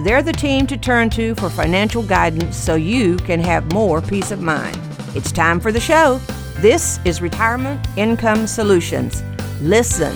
[0.00, 4.30] they're the team to turn to for financial guidance so you can have more peace
[4.30, 4.78] of mind.
[5.14, 6.20] It's time for the show.
[6.58, 9.22] This is Retirement Income Solutions.
[9.60, 10.14] Listen,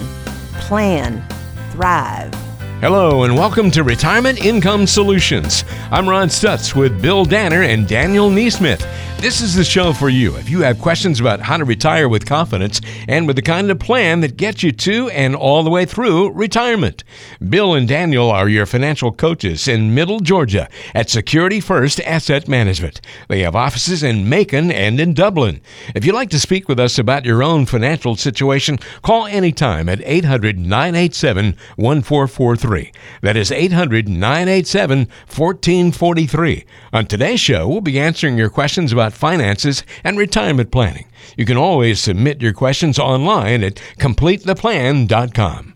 [0.60, 1.26] plan,
[1.70, 2.32] thrive.
[2.80, 5.64] Hello, and welcome to Retirement Income Solutions.
[5.90, 8.84] I'm Ron Stutz with Bill Danner and Daniel Neesmith.
[9.22, 10.34] This is the show for you.
[10.34, 13.78] If you have questions about how to retire with confidence and with the kind of
[13.78, 17.04] plan that gets you to and all the way through retirement,
[17.48, 23.00] Bill and Daniel are your financial coaches in Middle Georgia at Security First Asset Management.
[23.28, 25.60] They have offices in Macon and in Dublin.
[25.94, 30.02] If you'd like to speak with us about your own financial situation, call anytime at
[30.04, 32.90] 800 987 1443.
[33.20, 36.64] That is 800 987 1443.
[36.92, 41.06] On today's show, we'll be answering your questions about finances and retirement planning.
[41.36, 45.74] You can always submit your questions online at completetheplan.com.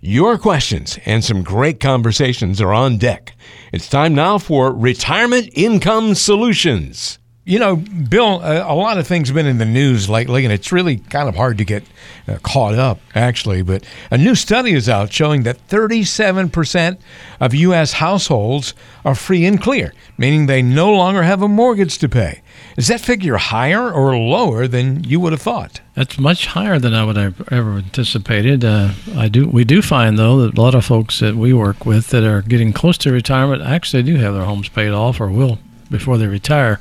[0.00, 3.34] Your questions and some great conversations are on deck.
[3.72, 7.18] It's time now for Retirement Income Solutions.
[7.48, 10.70] You know, Bill, a, lot of things have been in the news lately, and it's
[10.70, 11.82] really kind of hard to get
[12.28, 13.62] uh, caught up, actually.
[13.62, 16.98] But a new study is out showing that 37%
[17.40, 17.92] of U.S.
[17.92, 22.42] households are free and clear, meaning they no longer have a mortgage to pay.
[22.76, 25.80] Is that figure higher or lower than you would have thought?
[25.94, 28.62] That's much higher than I would have ever anticipated.
[28.62, 29.48] Uh, I do.
[29.48, 32.42] We do find though that a lot of folks that we work with that are
[32.42, 35.58] getting close to retirement actually do have their homes paid off or will
[35.90, 36.78] before they retire.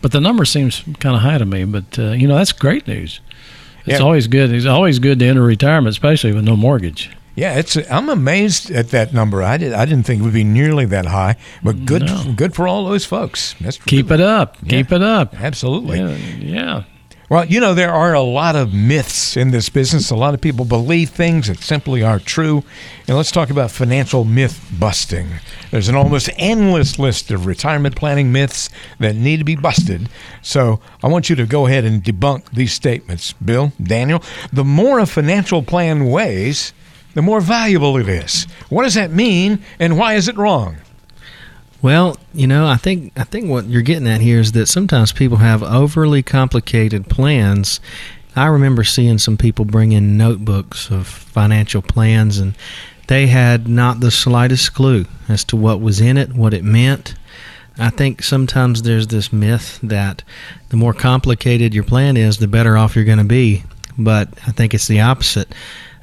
[0.00, 1.64] But the number seems kind of high to me.
[1.64, 3.20] But uh, you know, that's great news.
[3.80, 4.04] It's yeah.
[4.04, 4.52] always good.
[4.52, 7.10] It's always good to enter retirement, especially with no mortgage.
[7.34, 7.76] Yeah, it's.
[7.90, 9.42] I'm amazed at that number.
[9.42, 9.72] I did.
[9.72, 11.36] I didn't think it would be nearly that high.
[11.62, 12.02] But good.
[12.02, 12.34] No.
[12.36, 13.54] Good for all those folks.
[13.60, 14.56] That's keep really, it up.
[14.62, 15.40] Yeah, keep it up.
[15.40, 15.98] Absolutely.
[15.98, 16.82] Yeah, yeah.
[17.30, 20.10] Well, you know, there are a lot of myths in this business.
[20.10, 22.64] A lot of people believe things that simply aren't true.
[23.06, 25.28] And let's talk about financial myth busting.
[25.70, 30.08] There's an almost endless list of retirement planning myths that need to be busted.
[30.40, 33.34] So I want you to go ahead and debunk these statements.
[33.34, 36.72] Bill, Daniel, the more a financial plan weighs,
[37.12, 38.44] the more valuable it is.
[38.70, 40.78] What does that mean, and why is it wrong?
[41.80, 45.12] Well, you know, I think I think what you're getting at here is that sometimes
[45.12, 47.80] people have overly complicated plans.
[48.34, 52.54] I remember seeing some people bring in notebooks of financial plans and
[53.06, 57.14] they had not the slightest clue as to what was in it, what it meant.
[57.78, 60.24] I think sometimes there's this myth that
[60.70, 63.62] the more complicated your plan is, the better off you're going to be.
[63.96, 65.52] But I think it's the opposite.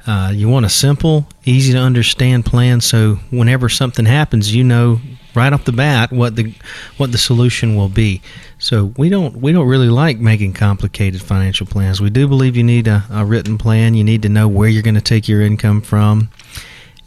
[0.06, 5.00] Uh, you want a simple, easy to understand plan so whenever something happens, you know
[5.36, 6.52] right off the bat what the
[6.96, 8.22] what the solution will be.
[8.58, 12.00] So we don't we don't really like making complicated financial plans.
[12.00, 13.94] We do believe you need a, a written plan.
[13.94, 16.30] You need to know where you're going to take your income from,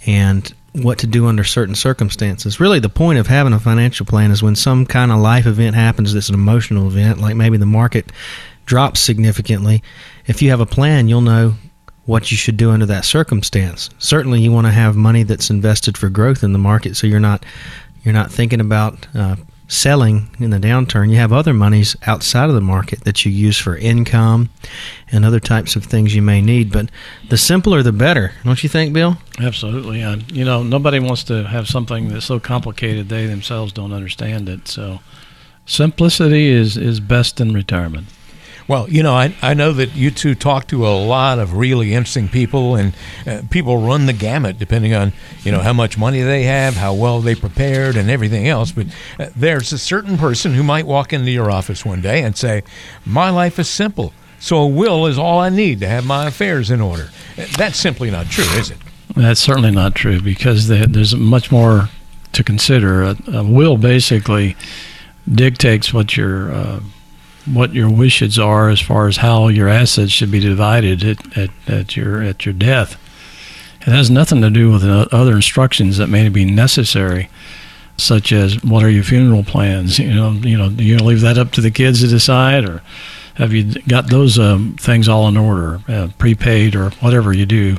[0.06, 2.60] and what to do under certain circumstances.
[2.60, 5.76] Really, the point of having a financial plan is when some kind of life event
[5.76, 8.12] happens that's an emotional event, like maybe the market
[8.66, 9.82] drops significantly.
[10.28, 11.56] If you have a plan, you'll know
[12.06, 13.90] what you should do under that circumstance.
[14.00, 17.20] Certainly, you want to have money that's invested for growth in the market, so you're
[17.20, 17.46] not
[18.10, 19.36] you're not thinking about uh,
[19.68, 21.12] selling in the downturn.
[21.12, 24.50] You have other monies outside of the market that you use for income
[25.12, 26.72] and other types of things you may need.
[26.72, 26.90] But
[27.30, 29.18] the simpler, the better, don't you think, Bill?
[29.40, 30.02] Absolutely.
[30.02, 34.50] Uh, you know, nobody wants to have something that's so complicated they themselves don't understand
[34.50, 34.68] it.
[34.68, 35.02] So,
[35.68, 38.08] simplicity is is best in retirement.
[38.70, 41.96] Well, you know, I, I know that you two talk to a lot of really
[41.96, 42.94] interesting people, and
[43.26, 45.12] uh, people run the gamut depending on,
[45.44, 48.72] you know, how much money they have, how well they prepared, and everything else.
[48.72, 48.86] But
[49.20, 52.62] uh, there's a certain person who might walk into your office one day and say,
[53.08, 54.14] My life is simple.
[54.40, 57.10] So a will is all I need to have my affairs in order.
[57.58, 58.78] That's simply not true, is it?
[59.16, 61.90] That's certainly not true because there's much more
[62.34, 63.02] to consider.
[63.02, 64.56] A, a will basically
[65.28, 66.80] dictates what your uh,
[67.54, 71.50] what your wishes are as far as how your assets should be divided at, at,
[71.68, 73.00] at your at your death.
[73.82, 77.30] It has nothing to do with other instructions that may be necessary,
[77.98, 80.00] such as what are your funeral plans.
[80.00, 82.82] You know, you know, do you leave that up to the kids to decide, or
[83.36, 87.78] have you got those um, things all in order, uh, prepaid or whatever you do?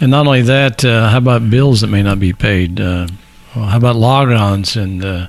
[0.00, 2.80] And not only that, uh, how about bills that may not be paid?
[2.80, 3.08] Uh,
[3.52, 5.26] how about logons and uh,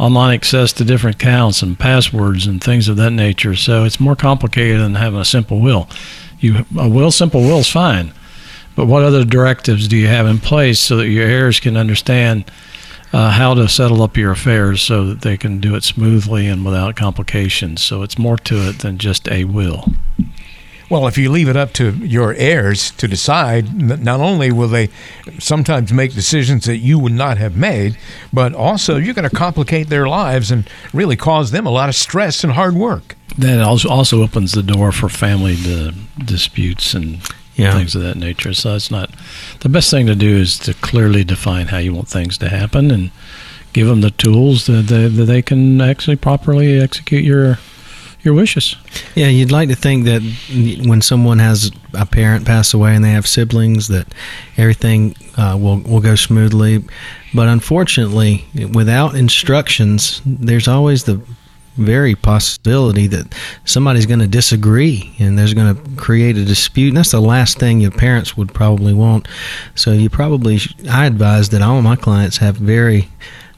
[0.00, 3.54] online access to different accounts and passwords and things of that nature.
[3.54, 5.88] So it's more complicated than having a simple will.
[6.38, 8.14] You a will, simple will is fine,
[8.74, 12.50] but what other directives do you have in place so that your heirs can understand
[13.12, 16.64] uh, how to settle up your affairs so that they can do it smoothly and
[16.64, 17.82] without complications?
[17.82, 19.92] So it's more to it than just a will.
[20.90, 23.72] Well, if you leave it up to your heirs to decide,
[24.02, 24.88] not only will they
[25.38, 27.96] sometimes make decisions that you would not have made,
[28.32, 31.94] but also you're going to complicate their lives and really cause them a lot of
[31.94, 33.16] stress and hard work.
[33.38, 35.56] That also opens the door for family
[36.18, 37.20] disputes and
[37.54, 37.72] yeah.
[37.72, 38.52] things of that nature.
[38.52, 39.10] So it's not
[39.60, 42.90] the best thing to do is to clearly define how you want things to happen
[42.90, 43.12] and
[43.72, 47.60] give them the tools that, that, that they can actually properly execute your
[48.22, 48.76] your wishes.
[49.14, 50.22] Yeah, you'd like to think that
[50.86, 54.06] when someone has a parent pass away and they have siblings, that
[54.56, 56.84] everything uh, will will go smoothly.
[57.32, 61.20] But unfortunately, without instructions, there's always the
[61.76, 63.34] very possibility that
[63.64, 66.88] somebody's going to disagree and there's going to create a dispute.
[66.88, 69.28] And that's the last thing your parents would probably want.
[69.74, 70.58] So you probably,
[70.90, 73.08] I advise that all my clients have very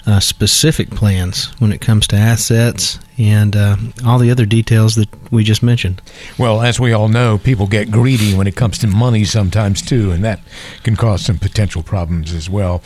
[0.06, 3.76] uh, specific plans when it comes to assets and uh,
[4.06, 6.00] all the other details that we just mentioned.
[6.38, 10.10] Well, as we all know, people get greedy when it comes to money sometimes too,
[10.10, 10.40] and that
[10.82, 12.82] can cause some potential problems as well.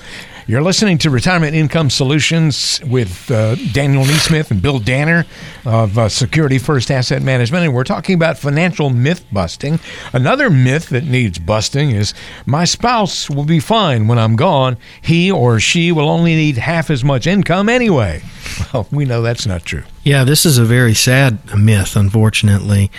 [0.49, 5.26] You're listening to Retirement Income Solutions with uh, Daniel Neesmith and Bill Danner
[5.64, 9.81] of uh, Security First Asset Management, and we're talking about financial myth busting.
[10.12, 12.14] Another myth that needs busting is
[12.46, 14.76] my spouse will be fine when I'm gone.
[15.02, 18.22] He or she will only need half as much income anyway.
[18.72, 19.82] Well, we know that's not true.
[20.06, 22.93] Yeah, this is a very sad myth, unfortunately.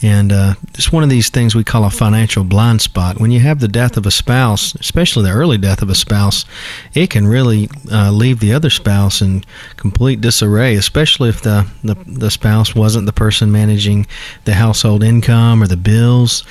[0.00, 3.20] And uh, it's one of these things we call a financial blind spot.
[3.20, 6.46] When you have the death of a spouse, especially the early death of a spouse,
[6.94, 9.44] it can really uh, leave the other spouse in
[9.76, 14.06] complete disarray, especially if the, the, the spouse wasn't the person managing
[14.46, 16.44] the household income or the bills.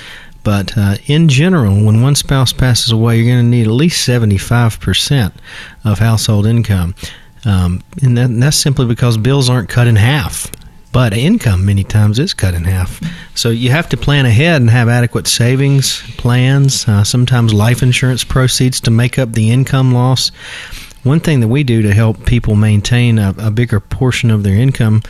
[0.44, 4.08] But uh, in general, when one spouse passes away, you're going to need at least
[4.08, 5.32] 75%
[5.82, 6.94] of household income.
[7.44, 10.50] Um, and, that, and that's simply because bills aren't cut in half
[10.94, 13.00] but income many times is cut in half.
[13.34, 18.22] So you have to plan ahead and have adequate savings plans, uh, sometimes life insurance
[18.22, 20.30] proceeds to make up the income loss.
[21.02, 24.54] One thing that we do to help people maintain a, a bigger portion of their
[24.54, 25.02] income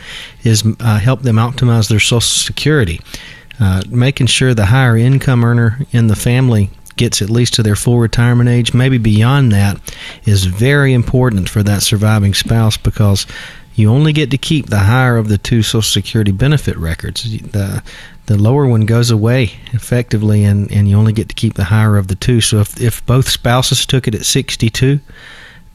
[0.43, 2.99] is uh, help them optimize their Social Security.
[3.59, 7.75] Uh, making sure the higher income earner in the family gets at least to their
[7.75, 9.79] full retirement age, maybe beyond that,
[10.25, 13.25] is very important for that surviving spouse because
[13.75, 17.23] you only get to keep the higher of the two Social Security benefit records.
[17.23, 17.83] The
[18.27, 21.95] the lower one goes away effectively, and, and you only get to keep the higher
[21.95, 22.41] of the two.
[22.41, 24.99] So if if both spouses took it at 62,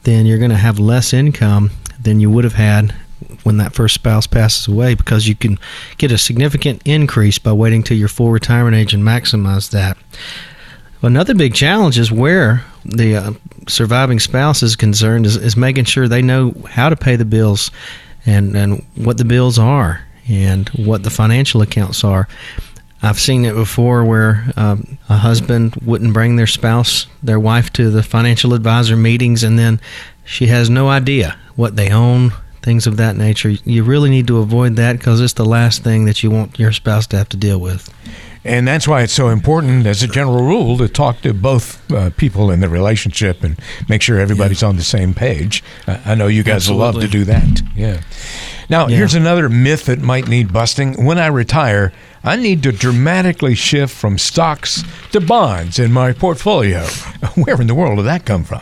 [0.03, 1.71] then you're going to have less income
[2.01, 2.95] than you would have had
[3.43, 5.59] when that first spouse passes away because you can
[5.97, 9.97] get a significant increase by waiting till your full retirement age and maximize that.
[11.03, 13.31] Another big challenge is where the uh,
[13.67, 17.71] surviving spouse is concerned is, is making sure they know how to pay the bills
[18.25, 22.27] and, and what the bills are and what the financial accounts are.
[23.01, 27.89] I've seen it before where um, a husband wouldn't bring their spouse, their wife, to
[27.89, 29.81] the financial advisor meetings, and then
[30.23, 32.31] she has no idea what they own,
[32.61, 33.49] things of that nature.
[33.49, 36.71] You really need to avoid that because it's the last thing that you want your
[36.71, 37.91] spouse to have to deal with.
[38.43, 42.09] And that's why it's so important, as a general rule, to talk to both uh,
[42.17, 44.69] people in the relationship and make sure everybody's yeah.
[44.69, 45.63] on the same page.
[45.87, 46.85] Uh, I know you guys Absolutely.
[46.85, 47.61] love to do that.
[47.75, 48.01] Yeah.
[48.67, 48.97] Now, yeah.
[48.97, 51.05] here's another myth that might need busting.
[51.05, 51.93] When I retire,
[52.23, 56.85] I need to dramatically shift from stocks to bonds in my portfolio.
[57.35, 58.61] Where in the world did that come from?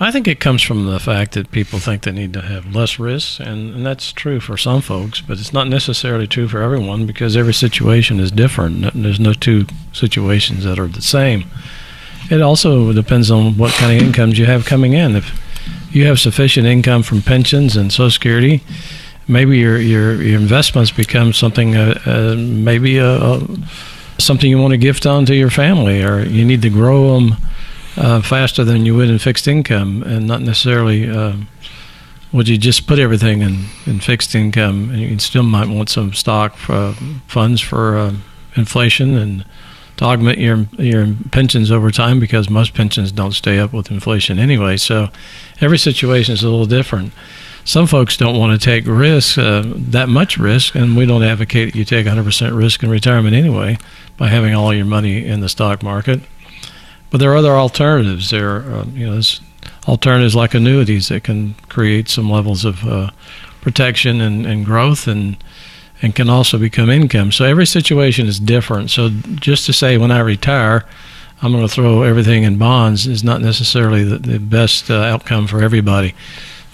[0.00, 3.00] I think it comes from the fact that people think they need to have less
[3.00, 7.04] risks, and, and, that's true for some folks, but it's not necessarily true for everyone
[7.04, 8.92] because every situation is different.
[8.94, 11.46] There's no two situations that are the same.
[12.30, 15.16] It also depends on what kind of incomes you have coming in.
[15.16, 15.36] If
[15.90, 18.62] you have sufficient income from pensions and Social Security,
[19.26, 23.40] maybe your your, your investments become something, uh, uh, maybe a, a,
[24.18, 27.36] something you want to gift on to your family, or you need to grow them
[27.98, 31.34] uh, faster than you would in fixed income, and not necessarily uh,
[32.32, 36.12] would you just put everything in, in fixed income, and you still might want some
[36.12, 36.94] stock for, uh,
[37.26, 38.14] funds for uh,
[38.54, 39.44] inflation and
[39.96, 44.38] to augment your your pensions over time because most pensions don't stay up with inflation
[44.38, 44.76] anyway.
[44.76, 45.08] So
[45.60, 47.12] every situation is a little different.
[47.64, 51.72] Some folks don't want to take risk, uh, that much risk, and we don't advocate
[51.72, 53.76] that you take 100% risk in retirement anyway
[54.16, 56.20] by having all your money in the stock market.
[57.10, 58.30] But there are other alternatives.
[58.30, 59.40] There, are, uh, you know, there's
[59.86, 63.10] alternatives like annuities that can create some levels of uh,
[63.60, 65.36] protection and, and growth and
[66.00, 67.32] and can also become income.
[67.32, 68.90] So every situation is different.
[68.90, 70.84] So just to say when I retire,
[71.42, 75.46] I'm going to throw everything in bonds is not necessarily the, the best uh, outcome
[75.46, 76.14] for everybody.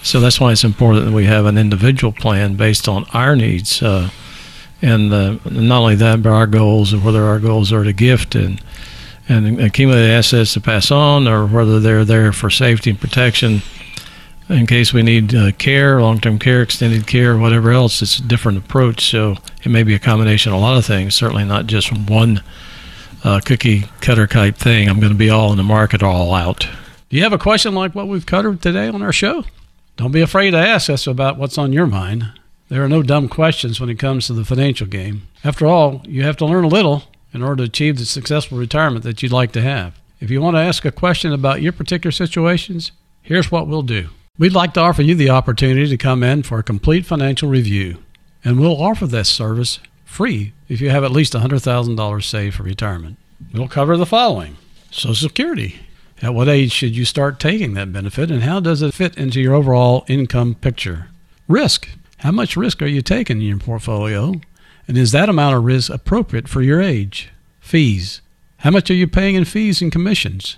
[0.02, 3.82] So that's why it's important that we have an individual plan based on our needs.
[3.82, 4.10] Uh,
[4.82, 8.34] and uh, not only that, but our goals and whether our goals are to gift
[8.34, 8.60] and
[9.28, 13.62] and accumulate assets to pass on, or whether they're there for safety and protection
[14.48, 18.02] in case we need uh, care, long-term care, extended care, whatever else.
[18.02, 21.14] It's a different approach, so it may be a combination of a lot of things.
[21.14, 22.42] Certainly not just one
[23.22, 24.88] uh, cookie cutter type thing.
[24.88, 26.68] I'm going to be all in the market, all out.
[27.08, 29.44] Do you have a question like what we've covered today on our show?
[29.96, 32.32] Don't be afraid to ask us about what's on your mind.
[32.68, 35.28] There are no dumb questions when it comes to the financial game.
[35.44, 37.04] After all, you have to learn a little
[37.34, 40.00] in order to achieve the successful retirement that you'd like to have.
[40.20, 44.08] If you want to ask a question about your particular situations, here's what we'll do.
[44.38, 47.98] We'd like to offer you the opportunity to come in for a complete financial review,
[48.44, 53.18] and we'll offer this service free if you have at least $100,000 saved for retirement.
[53.52, 54.56] We'll cover the following
[54.90, 55.80] Social Security.
[56.22, 59.40] At what age should you start taking that benefit, and how does it fit into
[59.40, 61.08] your overall income picture?
[61.48, 61.88] Risk.
[62.18, 64.40] How much risk are you taking in your portfolio,
[64.86, 67.30] and is that amount of risk appropriate for your age?
[67.60, 68.20] Fees.
[68.58, 70.56] How much are you paying in fees and commissions?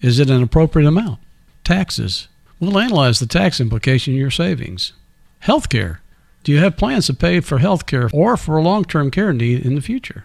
[0.00, 1.18] Is it an appropriate amount?
[1.64, 2.28] Taxes.
[2.58, 4.92] We'll analyze the tax implication of your savings.
[5.44, 5.98] Healthcare.
[6.42, 9.64] Do you have plans to pay for healthcare or for a long term care need
[9.64, 10.24] in the future?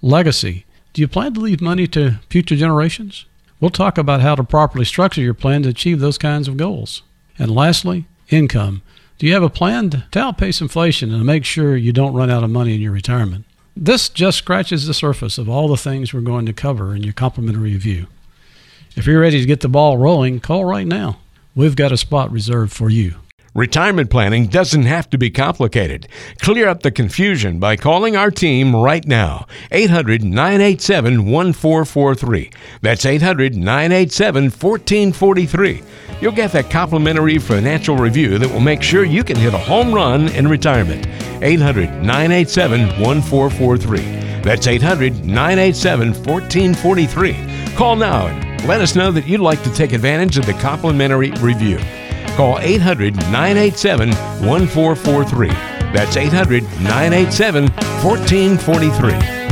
[0.00, 0.64] Legacy.
[0.92, 3.24] Do you plan to leave money to future generations?
[3.60, 7.02] We'll talk about how to properly structure your plan to achieve those kinds of goals.
[7.38, 8.82] And lastly, income.
[9.22, 12.42] Do you have a plan to outpace inflation and make sure you don't run out
[12.42, 13.44] of money in your retirement?
[13.76, 17.12] This just scratches the surface of all the things we're going to cover in your
[17.12, 18.08] complimentary review.
[18.96, 21.20] If you're ready to get the ball rolling, call right now
[21.54, 23.14] we've got a spot reserved for you.
[23.54, 26.08] Retirement planning doesn't have to be complicated.
[26.40, 29.46] Clear up the confusion by calling our team right now.
[29.70, 32.50] 800 987 1443.
[32.80, 35.82] That's 800 987 1443.
[36.22, 39.92] You'll get that complimentary financial review that will make sure you can hit a home
[39.92, 41.06] run in retirement.
[41.42, 44.00] 800 987 1443.
[44.40, 47.74] That's 800 987 1443.
[47.74, 51.32] Call now and let us know that you'd like to take advantage of the complimentary
[51.32, 51.78] review.
[52.36, 54.08] Call 800 987
[54.46, 55.48] 1443.
[55.92, 59.42] That's 800 987 1443.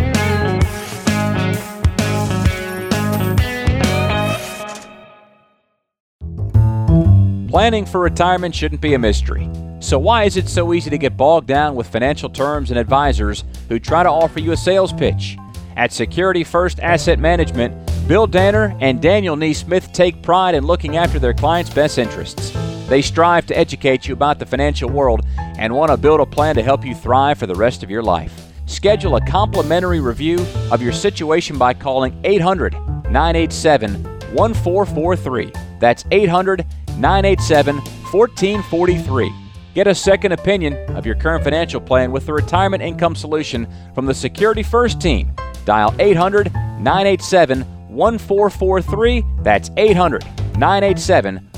[7.51, 9.51] Planning for retirement shouldn't be a mystery.
[9.81, 13.45] So, why is it so easy to get bogged down with financial terms and advisors
[13.69, 15.37] who try to offer you a sales pitch?
[15.77, 17.75] At Security First Asset Management,
[18.07, 22.53] Bill Danner and Daniel Neesmith take pride in looking after their clients' best interests.
[22.91, 26.57] They strive to educate you about the financial world and want to build a plan
[26.57, 28.49] to help you thrive for the rest of your life.
[28.67, 34.03] Schedule a complimentary review of your situation by calling 800 987
[34.35, 35.53] 1443.
[35.79, 36.67] That's 800
[36.97, 39.33] 987 1443.
[39.73, 44.07] Get a second opinion of your current financial plan with the Retirement Income Solution from
[44.07, 45.33] the Security First team.
[45.65, 49.25] Dial 800 987 1443.
[49.45, 50.25] That's 800
[50.59, 51.50] 987 1443.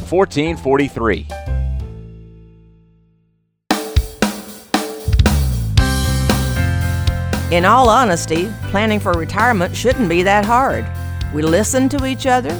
[7.52, 10.86] In all honesty, planning for retirement shouldn't be that hard.
[11.34, 12.58] We listen to each other,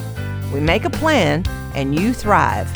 [0.53, 1.45] we make a plan,
[1.75, 2.71] and you thrive.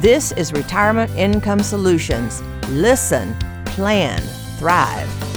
[0.00, 2.42] This is Retirement Income Solutions.
[2.68, 3.36] Listen,
[3.66, 4.20] plan,
[4.56, 5.33] thrive.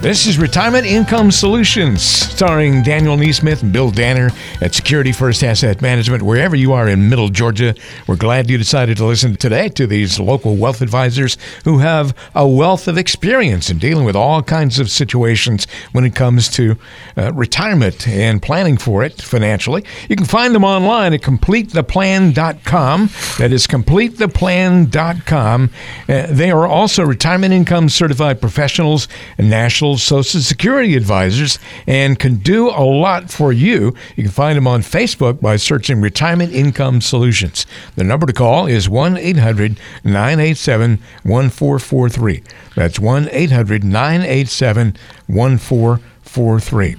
[0.00, 4.30] This is Retirement Income Solutions, starring Daniel Neesmith and Bill Danner
[4.62, 6.22] at Security First Asset Management.
[6.22, 7.74] Wherever you are in Middle Georgia,
[8.06, 12.48] we're glad you decided to listen today to these local wealth advisors who have a
[12.48, 16.78] wealth of experience in dealing with all kinds of situations when it comes to
[17.18, 19.84] uh, retirement and planning for it financially.
[20.08, 23.10] You can find them online at completetheplan.com.
[23.36, 25.70] That is completetheplan.com.
[26.08, 32.36] Uh, they are also retirement income certified professionals and national Social Security advisors and can
[32.36, 33.94] do a lot for you.
[34.16, 37.66] You can find them on Facebook by searching Retirement Income Solutions.
[37.96, 42.42] The number to call is 1 800 987 1443.
[42.74, 46.96] That's 1 800 987 1443.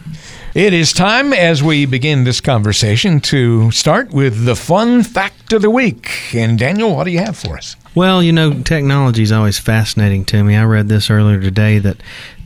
[0.53, 5.61] It is time as we begin this conversation to start with the fun fact of
[5.61, 6.35] the week.
[6.35, 7.77] And Daniel, what do you have for us?
[7.95, 10.55] Well, you know, technology is always fascinating to me.
[10.55, 11.97] I read this earlier today that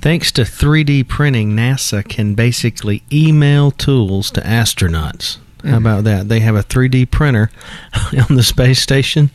[0.06, 5.40] thanks to 3D printing, NASA can basically email tools to astronauts.
[5.64, 6.30] How about that?
[6.30, 7.50] They have a 3D printer
[8.30, 9.32] on the space station,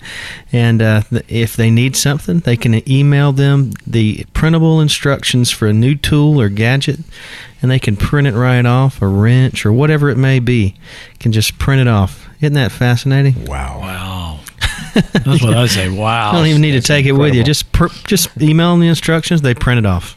[0.52, 5.72] and uh, if they need something, they can email them the printable instructions for a
[5.72, 7.00] new tool or gadget,
[7.60, 10.76] and they can print it right off, a wrench or whatever it may be,
[11.18, 12.28] can just print it off.
[12.40, 13.44] Isn't that fascinating?
[13.46, 13.80] Wow.
[13.80, 14.40] Wow.
[14.94, 15.88] That's what I say.
[15.88, 16.30] Wow.
[16.30, 17.42] I don't even need to take it with you.
[17.42, 19.42] Just pr- just email them the instructions.
[19.42, 20.16] They print it off.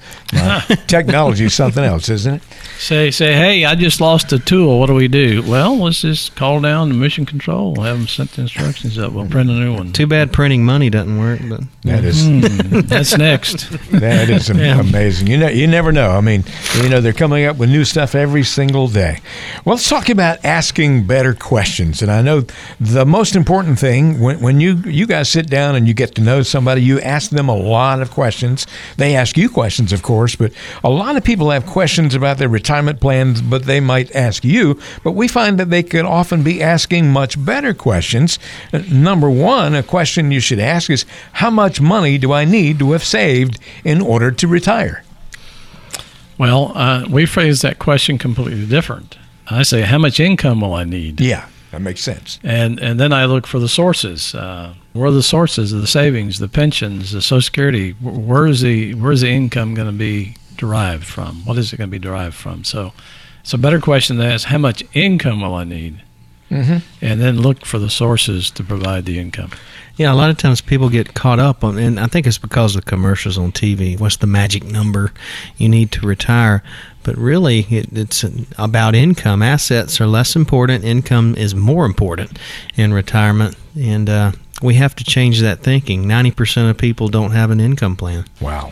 [0.87, 2.43] Technology is something else, isn't it?
[2.79, 4.79] Say, say, hey, I just lost a tool.
[4.79, 5.43] What do we do?
[5.43, 7.79] Well, let's just call down to mission control.
[7.81, 9.11] Have them set the instructions up.
[9.13, 9.91] We'll print a new one.
[9.93, 12.39] Too bad printing money doesn't work, but That is Hmm,
[12.87, 13.69] that's next.
[13.91, 15.27] that is am- amazing.
[15.27, 16.11] You know, you never know.
[16.11, 16.43] I mean,
[16.81, 19.19] you know, they're coming up with new stuff every single day.
[19.65, 22.01] Well, let's talk about asking better questions.
[22.01, 22.45] And I know
[22.79, 26.21] the most important thing when, when you you guys sit down and you get to
[26.21, 28.65] know somebody, you ask them a lot of questions.
[28.97, 30.51] They ask you questions, of course, but
[30.83, 34.79] a lot of people have questions about their retirement plans, but they might ask you.
[35.03, 38.39] But we find that they could often be asking much better questions.
[38.73, 42.79] Uh, Number one, a question you should ask is, how much money do I need
[42.79, 45.03] to have saved in order to retire?
[46.37, 49.17] Well, uh, we phrase that question completely different.
[49.47, 51.19] I say, how much income will I need?
[51.19, 52.39] Yeah, that makes sense.
[52.43, 54.33] And and then I look for the sources.
[54.33, 57.91] Uh, where are the sources of the savings, the pensions, the Social Security?
[57.91, 61.45] Where is the where is the income going to be derived from?
[61.45, 62.63] What is it going to be derived from?
[62.63, 62.93] So,
[63.41, 66.01] it's a better question to ask: How much income will I need?
[66.49, 66.77] Mm-hmm.
[67.01, 69.51] And then look for the sources to provide the income.
[69.95, 72.75] Yeah, a lot of times people get caught up on, and I think it's because
[72.75, 73.97] of commercials on TV.
[73.97, 75.13] What's the magic number
[75.57, 76.61] you need to retire?
[77.03, 78.25] But really, it, it's
[78.57, 79.41] about income.
[79.41, 80.83] Assets are less important.
[80.83, 82.37] Income is more important
[82.75, 84.31] in retirement, and uh,
[84.61, 86.07] we have to change that thinking.
[86.07, 88.25] Ninety percent of people don't have an income plan.
[88.39, 88.71] Wow,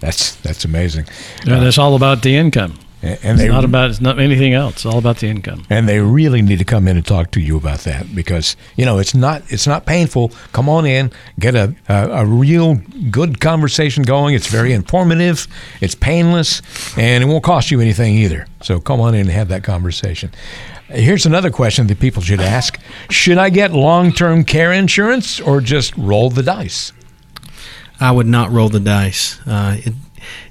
[0.00, 1.06] that's that's amazing.
[1.46, 2.78] Yeah, uh, that's all about the income.
[3.02, 4.76] And and It's they not about it's not anything else.
[4.76, 5.64] It's all about the income.
[5.68, 8.84] and they really need to come in and talk to you about that because you
[8.86, 10.32] know it's not it's not painful.
[10.52, 12.76] Come on in, get a a, a real
[13.10, 14.34] good conversation going.
[14.34, 15.46] It's very informative.
[15.82, 16.62] It's painless,
[16.96, 18.46] and it won't cost you anything either.
[18.62, 20.30] So come on in and have that conversation.
[20.88, 22.78] Here's another question that people should ask:
[23.10, 26.92] Should I get long-term care insurance or just roll the dice?
[28.00, 29.38] I would not roll the dice.
[29.46, 29.94] Uh, it,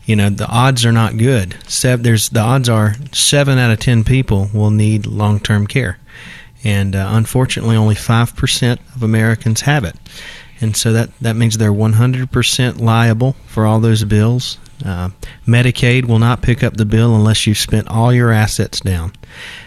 [0.06, 1.58] you know, the odds are not good.
[1.68, 5.98] Sev- there's the odds are seven out of ten people will need long-term care,
[6.64, 9.96] and uh, unfortunately, only five percent of Americans have it.
[10.62, 14.58] And so that that means they're 100% liable for all those bills.
[14.86, 15.10] Uh,
[15.46, 19.14] Medicaid will not pick up the bill unless you've spent all your assets down.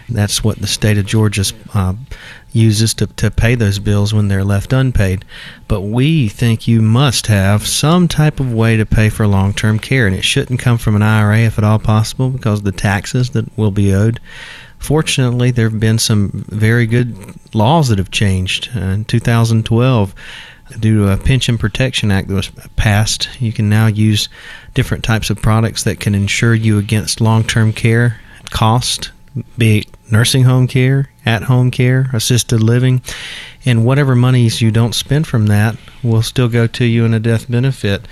[0.08, 1.94] That's what the state of Georgia's uh,
[2.56, 5.24] uses to, to pay those bills when they're left unpaid.
[5.68, 9.78] But we think you must have some type of way to pay for long term
[9.78, 13.30] care, and it shouldn't come from an IRA if at all possible because the taxes
[13.30, 14.20] that will be owed.
[14.78, 18.70] Fortunately, there have been some very good laws that have changed.
[18.76, 20.14] Uh, in 2012,
[20.78, 24.28] due to a Pension Protection Act that was passed, you can now use
[24.74, 29.10] different types of products that can insure you against long term care cost,
[29.58, 33.02] be it nursing home care, at home care, assisted living,
[33.64, 37.20] and whatever monies you don't spend from that will still go to you in a
[37.20, 38.06] death benefit.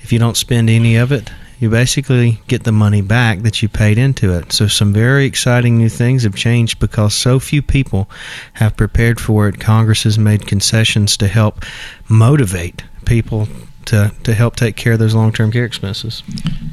[0.00, 3.68] If you don't spend any of it, you basically get the money back that you
[3.68, 4.52] paid into it.
[4.52, 8.08] So, some very exciting new things have changed because so few people
[8.54, 9.58] have prepared for it.
[9.58, 11.64] Congress has made concessions to help
[12.08, 13.48] motivate people
[13.88, 16.22] to, to help take care of those long term care expenses.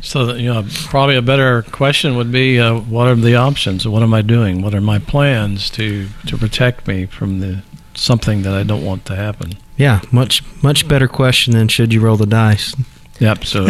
[0.01, 3.88] So you know, probably a better question would be, uh, what are the options?
[3.88, 4.62] What am I doing?
[4.62, 9.06] What are my plans to to protect me from the something that I don't want
[9.06, 9.54] to happen?
[9.78, 12.75] Yeah, much much better question than should you roll the dice.
[13.19, 13.45] Yep.
[13.45, 13.65] So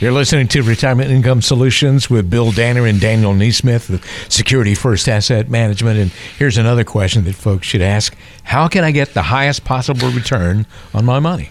[0.00, 5.08] You're listening to Retirement Income Solutions with Bill Danner and Daniel Neesmith with Security First
[5.08, 5.98] Asset Management.
[5.98, 10.10] And here's another question that folks should ask How can I get the highest possible
[10.10, 11.50] return on my money?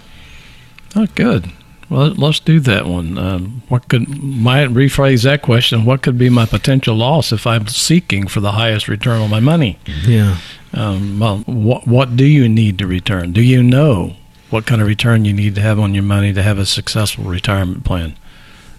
[0.95, 1.51] Oh, good.
[1.89, 3.17] Well, let's do that one.
[3.17, 5.85] Um, what could might rephrase that question?
[5.85, 9.39] What could be my potential loss if I'm seeking for the highest return on my
[9.39, 9.79] money?
[10.05, 10.37] Yeah.
[10.73, 13.31] Um, well, what what do you need to return?
[13.31, 14.15] Do you know
[14.49, 17.23] what kind of return you need to have on your money to have a successful
[17.23, 18.15] retirement plan?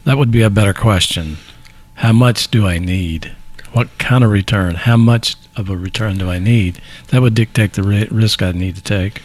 [0.05, 1.39] That would be a better question.
[1.95, 3.35] How much do I need?
[3.73, 4.75] What kind of return?
[4.75, 6.81] How much of a return do I need?
[7.09, 9.23] That would dictate the risk I need to take.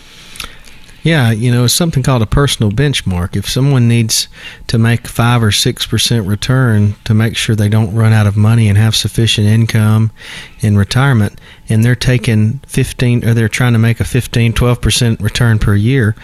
[1.04, 3.36] Yeah, you know, it's something called a personal benchmark.
[3.36, 4.28] If someone needs
[4.68, 8.36] to make five or six percent return to make sure they don't run out of
[8.36, 10.12] money and have sufficient income
[10.60, 11.40] in retirement,
[11.70, 15.76] and they're taking 15 or they're trying to make a 15, 12 percent return per
[15.76, 16.16] year,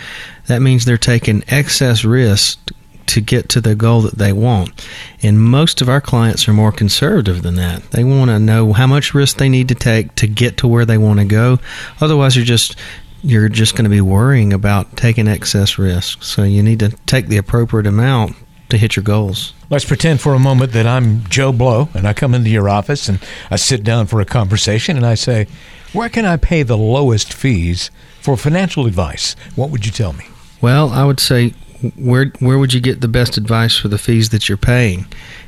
[0.47, 2.59] that means they're taking excess risk
[3.07, 4.87] to get to the goal that they want.
[5.21, 7.91] And most of our clients are more conservative than that.
[7.91, 10.85] They want to know how much risk they need to take to get to where
[10.85, 11.59] they want to go.
[12.01, 12.75] Otherwise, you're just
[13.23, 16.21] you're just going to be worrying about taking excess risk.
[16.21, 18.35] So you need to take the appropriate amount
[18.69, 19.53] to hit your goals.
[19.69, 23.09] Let's pretend for a moment that I'm Joe Blow and I come into your office
[23.09, 25.47] and I sit down for a conversation and I say,
[25.91, 27.89] Where can I pay the lowest fees
[28.21, 29.35] for financial advice?
[29.55, 30.25] What would you tell me?
[30.61, 31.53] Well, I would say
[31.91, 35.05] where where would you get the best advice for the fees that you're paying?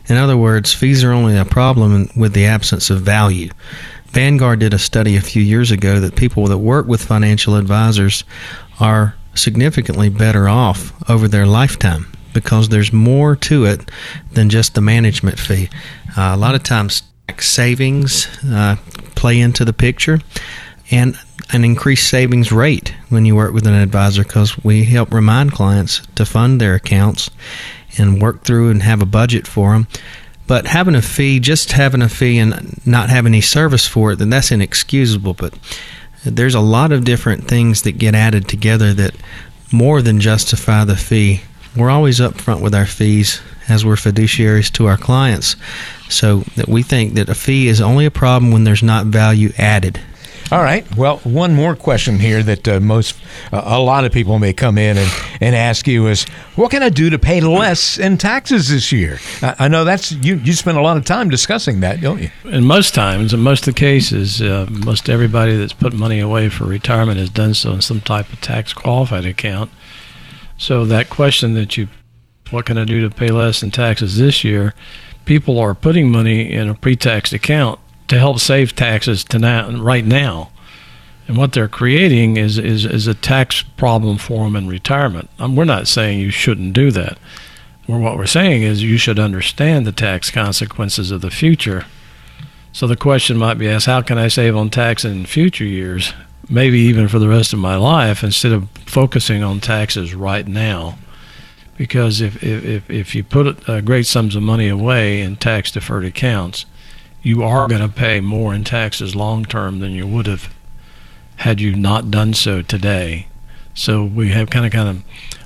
[0.08, 3.50] In other words, fees are only a problem with the absence of value.
[4.08, 8.24] Vanguard did a study a few years ago that people that work with financial advisors
[8.80, 13.92] are significantly better off over their lifetime because there's more to it
[14.34, 15.70] than just the management fee.
[16.16, 18.76] Uh, a lot of times, tax savings uh,
[19.16, 20.20] play into the picture
[20.92, 21.18] and
[21.54, 26.02] an increased savings rate when you work with an advisor because we help remind clients
[26.16, 27.30] to fund their accounts
[27.98, 29.88] and work through and have a budget for them.
[30.46, 34.16] But having a fee, just having a fee and not having any service for it,
[34.18, 35.34] then that's inexcusable.
[35.34, 35.54] But
[36.24, 39.14] there's a lot of different things that get added together that
[39.72, 41.42] more than justify the fee.
[41.76, 45.56] We're always upfront with our fees as we're fiduciaries to our clients.
[46.10, 49.52] So that we think that a fee is only a problem when there's not value
[49.58, 50.00] added.
[50.50, 50.88] All right.
[50.96, 53.18] Well, one more question here that uh, most,
[53.52, 56.24] uh, a lot of people may come in and, and ask you is,
[56.56, 59.20] what can I do to pay less in taxes this year?
[59.42, 60.36] I, I know that's you.
[60.36, 62.32] You spend a lot of time discussing that, don't you?
[62.46, 66.48] And most times, in most of the cases, uh, most everybody that's put money away
[66.48, 69.70] for retirement has done so in some type of tax qualified account.
[70.58, 71.90] So that question that you,
[72.52, 74.74] what can I do to pay less in taxes this year?
[75.26, 80.06] People are putting money in a pre-tax account to help save taxes to now, right
[80.06, 80.52] now.
[81.28, 85.30] And what they're creating is, is, is a tax problem for them in retirement.
[85.40, 87.18] Um, we're not saying you shouldn't do that.
[87.86, 91.86] What we're saying is you should understand the tax consequences of the future.
[92.74, 96.14] So the question might be asked how can I save on tax in future years,
[96.50, 100.98] maybe even for the rest of my life, instead of focusing on taxes right now?
[101.78, 106.06] Because if, if, if you put uh, great sums of money away in tax deferred
[106.06, 106.66] accounts,
[107.22, 110.54] you are going to pay more in taxes long term than you would have
[111.38, 113.28] had you not done so today.
[113.74, 115.04] So we have kind of kind of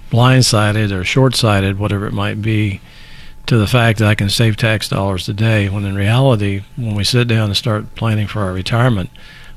[0.09, 2.81] blindsided or short-sighted, whatever it might be,
[3.45, 5.69] to the fact that I can save tax dollars today.
[5.69, 9.09] When in reality, when we sit down and start planning for our retirement,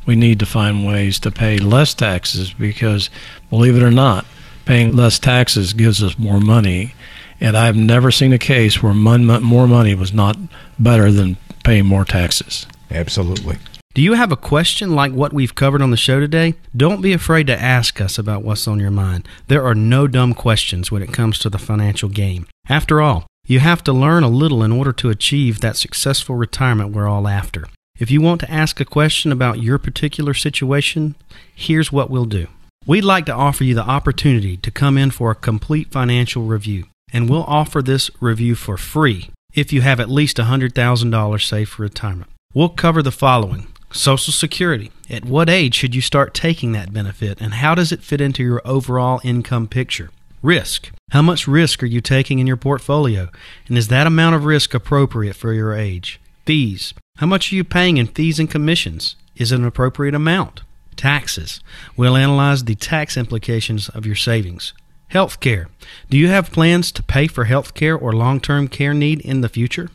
[0.07, 3.11] we need to find ways to pay less taxes because,
[3.51, 4.27] believe it or not,
[4.65, 6.95] paying less taxes gives us more money.
[7.41, 10.37] And I've never seen a case where more money was not
[10.79, 12.67] better than paying more taxes.
[12.91, 13.59] Absolutely.
[13.95, 16.55] Do you have a question like what we've covered on the show today?
[16.77, 19.29] Don't be afraid to ask us about what's on your mind.
[19.47, 22.47] There are no dumb questions when it comes to the financial game.
[22.69, 26.91] After all, you have to learn a little in order to achieve that successful retirement
[26.91, 27.67] we're all after.
[27.97, 31.15] If you want to ask a question about your particular situation,
[31.55, 32.49] here's what we'll do.
[32.87, 36.87] We'd like to offer you the opportunity to come in for a complete financial review,
[37.13, 41.83] and we'll offer this review for free if you have at least $100,000 saved for
[41.83, 42.31] retirement.
[42.53, 44.91] We'll cover the following Social Security.
[45.09, 48.43] At what age should you start taking that benefit, and how does it fit into
[48.43, 50.11] your overall income picture?
[50.43, 50.91] Risk.
[51.11, 53.29] How much risk are you taking in your portfolio,
[53.69, 56.21] and is that amount of risk appropriate for your age?
[56.45, 56.93] Fees.
[57.19, 59.17] How much are you paying in fees and commissions?
[59.37, 60.63] Is it an appropriate amount?
[60.97, 61.61] Taxes.
[61.97, 64.73] We'll analyze the tax implications of your savings.
[65.15, 65.69] Health care.
[66.11, 69.43] Do you have plans to pay for health care or long term care need in
[69.43, 69.91] the future?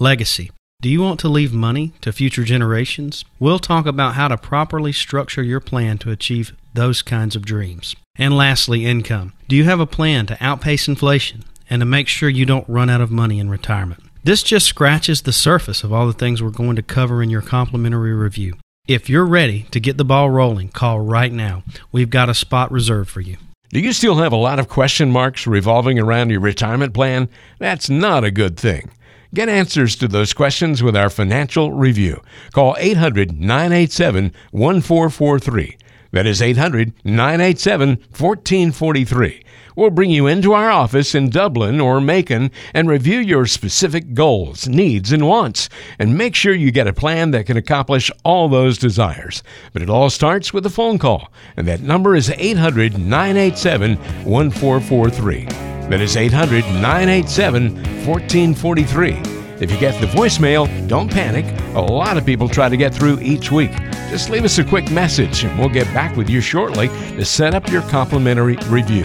[0.00, 0.50] Legacy.
[0.82, 3.24] Do you want to leave money to future generations?
[3.38, 7.94] We'll talk about how to properly structure your plan to achieve those kinds of dreams.
[8.16, 9.32] And lastly, income.
[9.46, 12.90] Do you have a plan to outpace inflation and to make sure you don't run
[12.90, 14.02] out of money in retirement?
[14.24, 17.42] This just scratches the surface of all the things we're going to cover in your
[17.42, 18.56] complimentary review.
[18.88, 21.62] If you're ready to get the ball rolling, call right now.
[21.92, 23.36] We've got a spot reserved for you.
[23.70, 27.28] Do you still have a lot of question marks revolving around your retirement plan?
[27.58, 28.90] That's not a good thing.
[29.34, 32.22] Get answers to those questions with our financial review.
[32.52, 35.76] Call 800 987 1443.
[36.12, 39.44] That is 800 987 1443.
[39.78, 44.66] We'll bring you into our office in Dublin or Macon and review your specific goals,
[44.66, 45.68] needs, and wants,
[46.00, 49.44] and make sure you get a plan that can accomplish all those desires.
[49.72, 55.44] But it all starts with a phone call, and that number is 800 987 1443.
[55.90, 59.10] That is 800 987 1443.
[59.62, 61.44] If you get the voicemail, don't panic.
[61.76, 63.70] A lot of people try to get through each week.
[64.10, 67.54] Just leave us a quick message and we'll get back with you shortly to set
[67.54, 69.04] up your complimentary review.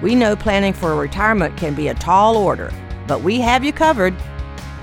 [0.00, 2.72] We know planning for retirement can be a tall order,
[3.08, 4.14] but we have you covered.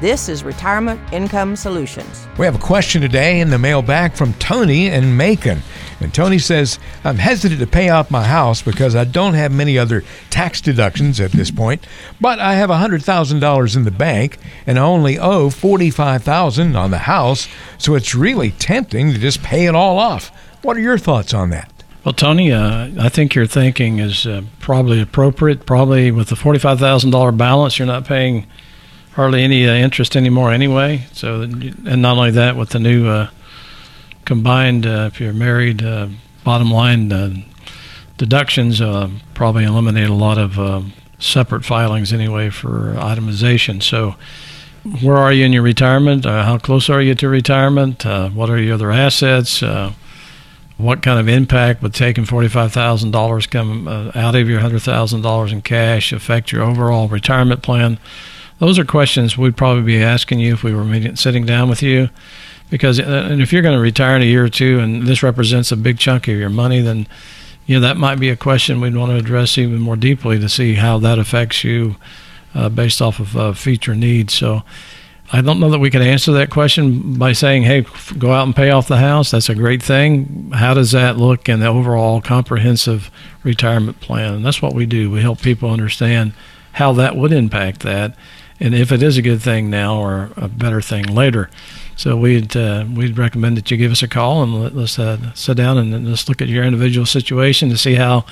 [0.01, 2.27] This is Retirement Income Solutions.
[2.37, 5.61] We have a question today in the mail back from Tony in Macon.
[6.01, 9.77] And Tony says, I'm hesitant to pay off my house because I don't have many
[9.77, 11.87] other tax deductions at this point,
[12.19, 17.47] but I have $100,000 in the bank and I only owe $45,000 on the house,
[17.77, 20.29] so it's really tempting to just pay it all off.
[20.61, 21.71] What are your thoughts on that?
[22.05, 25.65] Well, Tony, uh, I think your thinking is uh, probably appropriate.
[25.65, 28.45] Probably with the forty-five thousand dollar balance, you're not paying
[29.13, 31.07] hardly any uh, interest anymore anyway.
[31.13, 33.29] So, and not only that, with the new uh,
[34.23, 36.09] combined, uh, if you're married, uh,
[36.43, 37.09] bottom line
[38.17, 38.79] deductions
[39.33, 43.81] probably eliminate a lot of separate filings anyway for itemization.
[43.81, 44.13] So,
[45.01, 46.25] where are you in your retirement?
[46.25, 48.05] How close are you to retirement?
[48.05, 49.63] What are your other assets?
[50.77, 54.81] What kind of impact would taking forty-five thousand dollars come uh, out of your hundred
[54.81, 57.97] thousand dollars in cash affect your overall retirement plan?
[58.59, 61.81] Those are questions we'd probably be asking you if we were meeting, sitting down with
[61.81, 62.09] you
[62.69, 65.23] because uh, and if you're going to retire in a year or two and this
[65.23, 67.07] represents a big chunk of your money then
[67.65, 70.49] you know that might be a question we'd want to address even more deeply to
[70.49, 71.95] see how that affects you
[72.53, 74.63] uh, based off of uh, future needs so
[75.31, 77.85] I don't know that we can answer that question by saying, "Hey,
[78.17, 80.51] go out and pay off the house." That's a great thing.
[80.53, 83.09] How does that look in the overall comprehensive
[83.43, 84.35] retirement plan?
[84.35, 85.09] And that's what we do.
[85.09, 86.33] We help people understand
[86.73, 88.15] how that would impact that,
[88.59, 91.49] and if it is a good thing now or a better thing later.
[91.95, 95.33] So we'd uh, we'd recommend that you give us a call and let, us uh,
[95.33, 98.25] sit down and let's look at your individual situation to see how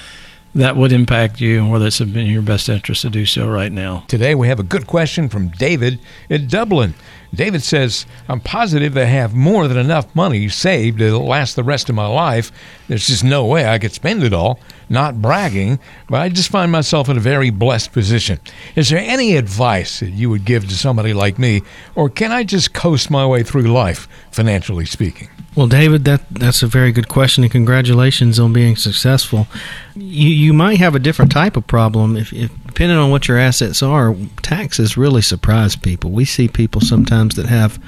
[0.56, 3.72] that would impact you and whether it's in your best interest to do so right
[3.72, 4.04] now.
[4.08, 6.94] Today we have a good question from David in Dublin.
[7.34, 11.90] David says, I'm positive I have more than enough money saved to last the rest
[11.90, 12.52] of my life.
[12.88, 14.60] There's just no way I could spend it all.
[14.88, 18.40] Not bragging, but I just find myself in a very blessed position.
[18.76, 21.64] Is there any advice that you would give to somebody like me,
[21.96, 25.30] or can I just coast my way through life, financially speaking?
[25.56, 29.48] Well, David, that that's a very good question, and congratulations on being successful.
[29.96, 33.38] You you might have a different type of problem if, if depending on what your
[33.38, 34.16] assets are.
[34.42, 36.10] Taxes really surprise people.
[36.10, 37.80] We see people sometimes that have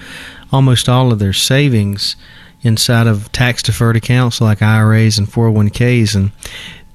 [0.52, 2.16] almost all of their savings
[2.62, 6.32] inside of tax deferred accounts like IRAs and 401ks, and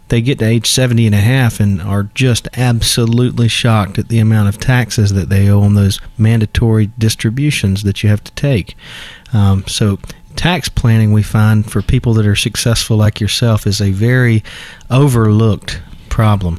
[0.08, 4.18] they get to age 70 and a half and are just absolutely shocked at the
[4.18, 8.76] amount of taxes that they owe on those mandatory distributions that you have to take.
[9.32, 9.98] Um, so
[10.40, 14.42] tax planning we find for people that are successful like yourself is a very
[14.90, 16.58] overlooked problem.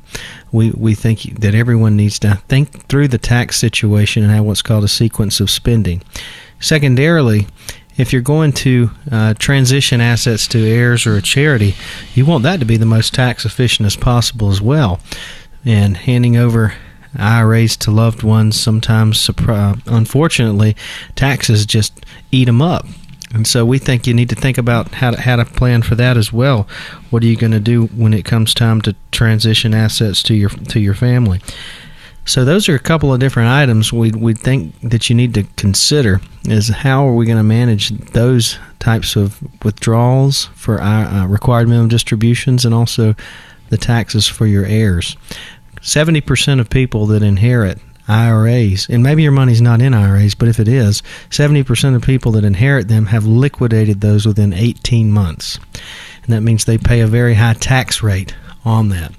[0.51, 4.61] We we think that everyone needs to think through the tax situation and have what's
[4.61, 6.03] called a sequence of spending.
[6.59, 7.47] Secondarily,
[7.97, 11.73] if you're going to uh, transition assets to heirs or a charity,
[12.13, 14.99] you want that to be the most tax efficient as possible as well.
[15.65, 16.75] And handing over
[17.17, 20.75] IRAs to loved ones sometimes, uh, unfortunately,
[21.15, 22.85] taxes just eat them up.
[23.33, 25.95] And so we think you need to think about how to, how to plan for
[25.95, 26.67] that as well.
[27.09, 30.49] What are you going to do when it comes time to transition assets to your
[30.49, 31.41] to your family?
[32.25, 35.43] So those are a couple of different items we we think that you need to
[35.55, 41.27] consider is how are we going to manage those types of withdrawals for our uh,
[41.27, 43.15] required minimum distributions and also
[43.69, 45.15] the taxes for your heirs.
[45.81, 47.79] 70% of people that inherit
[48.11, 52.33] IRAs, and maybe your money's not in IRAs, but if it is, 70% of people
[52.33, 55.59] that inherit them have liquidated those within 18 months.
[56.23, 59.13] And that means they pay a very high tax rate on that.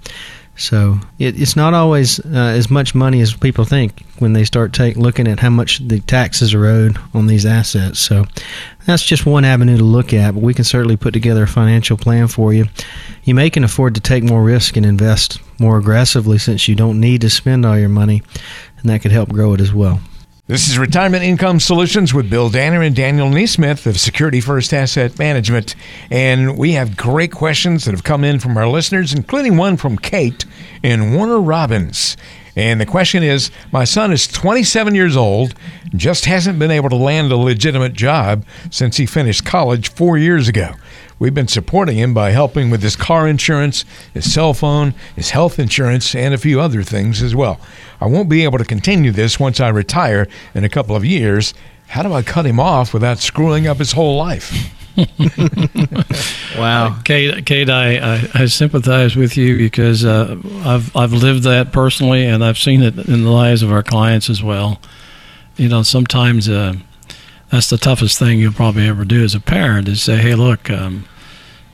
[0.57, 4.73] So it, it's not always uh, as much money as people think when they start
[4.73, 7.99] take, looking at how much the taxes are owed on these assets.
[7.99, 8.27] So
[8.87, 11.97] that's just one avenue to look at, but we can certainly put together a financial
[11.97, 12.67] plan for you.
[13.25, 17.01] You may can afford to take more risk and invest more aggressively since you don't
[17.01, 18.23] need to spend all your money,
[18.83, 20.01] and that could help grow it as well.
[20.49, 25.17] This is Retirement Income Solutions with Bill Danner and Daniel Neesmith of Security First Asset
[25.19, 25.77] Management.
[26.11, 29.97] And we have great questions that have come in from our listeners, including one from
[29.97, 30.45] Kate
[30.83, 32.17] in Warner Robins.
[32.57, 35.55] And the question is My son is 27 years old,
[35.95, 40.49] just hasn't been able to land a legitimate job since he finished college four years
[40.49, 40.75] ago.
[41.19, 45.59] We've been supporting him by helping with his car insurance, his cell phone, his health
[45.59, 47.61] insurance, and a few other things as well.
[48.01, 51.55] I won't be able to continue this once I retire in a couple of years.
[51.89, 54.53] How do I cut him off without screwing up his whole life?
[56.57, 56.99] Wow.
[57.05, 62.27] Kate, Kate, I, I, I sympathize with you because uh, I've I've lived that personally,
[62.27, 64.81] and I've seen it in the lives of our clients as well.
[65.57, 66.75] You know, sometimes uh,
[67.53, 70.71] that's the toughest thing you'll probably ever do as a parent is say, "Hey, look,
[70.71, 71.05] um,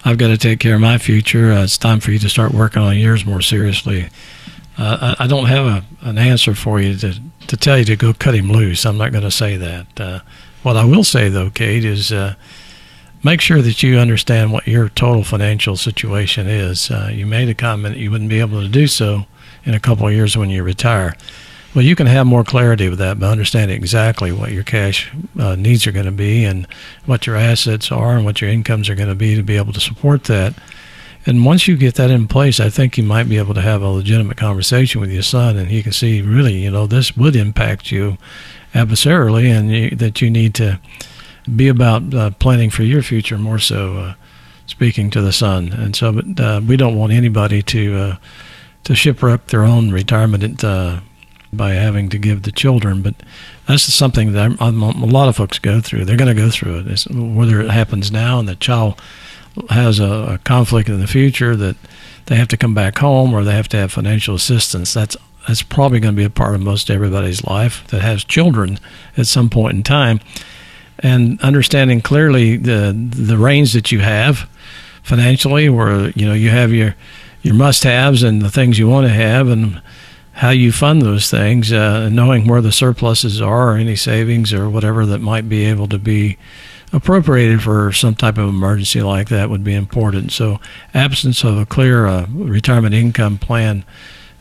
[0.04, 1.52] I've got to take care of my future.
[1.52, 4.10] Uh, it's time for you to start working on yours more seriously."
[4.76, 7.96] Uh, I, I don't have a, an answer for you to to tell you to
[7.96, 8.84] go cut him loose.
[8.84, 10.00] I'm not going to say that.
[10.00, 10.20] Uh,
[10.64, 12.34] what I will say though, Kate, is uh,
[13.22, 16.90] make sure that you understand what your total financial situation is.
[16.90, 19.26] Uh, you made a comment that you wouldn't be able to do so
[19.64, 21.14] in a couple of years when you retire.
[21.74, 25.54] Well, you can have more clarity with that by understanding exactly what your cash uh,
[25.54, 26.66] needs are going to be and
[27.04, 29.74] what your assets are and what your incomes are going to be to be able
[29.74, 30.54] to support that.
[31.26, 33.83] And once you get that in place, I think you might be able to have
[33.83, 37.37] a legitimate conversation with your son, and he can see really, you know, this would
[37.37, 38.16] impact you
[38.72, 40.81] adversarially, and you, that you need to
[41.54, 43.96] be about uh, planning for your future more so.
[43.96, 44.14] Uh,
[44.68, 48.16] speaking to the son, and so but, uh, we don't want anybody to uh,
[48.85, 51.00] to shipwreck their own retirement uh,
[51.52, 53.02] by having to give the children.
[53.02, 53.14] But
[53.66, 56.04] that's something that I'm, I'm, a lot of folks go through.
[56.04, 59.00] They're going to go through it, it's, whether it happens now and the child
[59.70, 61.76] has a, a conflict in the future that
[62.26, 64.94] they have to come back home or they have to have financial assistance.
[64.94, 68.78] That's that's probably going to be a part of most everybody's life that has children
[69.16, 70.20] at some point in time
[70.98, 74.48] and understanding clearly the the range that you have
[75.02, 76.94] financially where you know you have your
[77.42, 79.80] your must-haves and the things you want to have and
[80.38, 84.70] how you fund those things uh, knowing where the surpluses are or any savings or
[84.70, 86.38] whatever that might be able to be
[86.92, 90.61] appropriated for some type of emergency like that would be important so
[90.94, 93.85] absence of a clear uh, retirement income plan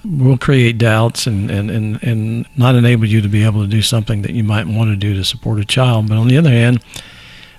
[0.05, 3.81] will create doubts and, and, and, and not enable you to be able to do
[3.81, 6.07] something that you might want to do to support a child.
[6.07, 6.79] But on the other hand,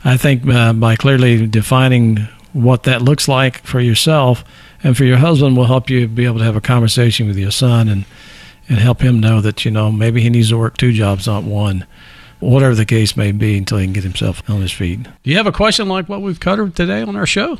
[0.04, 4.44] I think uh, by clearly defining what that looks like for yourself
[4.82, 7.50] and for your husband will help you be able to have a conversation with your
[7.50, 8.04] son and,
[8.68, 11.44] and help him know that, you know, maybe he needs to work two jobs, not
[11.44, 11.86] one.
[12.40, 15.02] Whatever the case may be, until he can get himself on his feet.
[15.02, 17.58] Do you have a question like what we've covered today on our show?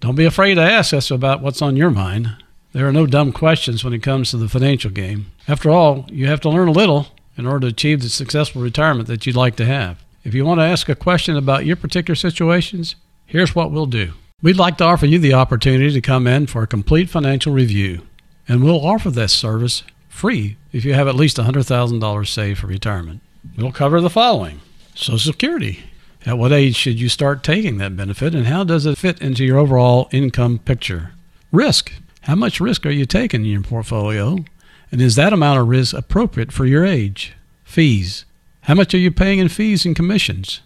[0.00, 2.36] Don't be afraid to ask us about what's on your mind.
[2.72, 5.32] There are no dumb questions when it comes to the financial game.
[5.48, 9.08] After all, you have to learn a little in order to achieve the successful retirement
[9.08, 10.04] that you'd like to have.
[10.24, 14.12] If you want to ask a question about your particular situations, here's what we'll do.
[14.40, 18.02] We'd like to offer you the opportunity to come in for a complete financial review,
[18.46, 23.20] and we'll offer this service free if you have at least $100,000 saved for retirement.
[23.56, 24.60] We'll cover the following
[24.94, 25.80] Social Security.
[26.24, 29.44] At what age should you start taking that benefit, and how does it fit into
[29.44, 31.14] your overall income picture?
[31.50, 31.92] Risk.
[32.20, 34.44] How much risk are you taking in your portfolio?
[34.92, 37.34] And is that amount of risk appropriate for your age?
[37.64, 38.24] Fees.
[38.62, 40.60] How much are you paying in fees and commissions?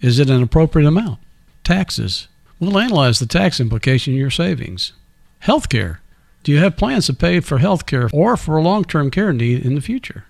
[0.00, 1.18] Is it an appropriate amount?
[1.64, 2.26] Taxes.
[2.60, 4.92] We'll analyze the tax implication of your savings.
[5.44, 5.98] Healthcare.
[6.42, 9.64] Do you have plans to pay for healthcare or for a long term care need
[9.64, 10.24] in the future?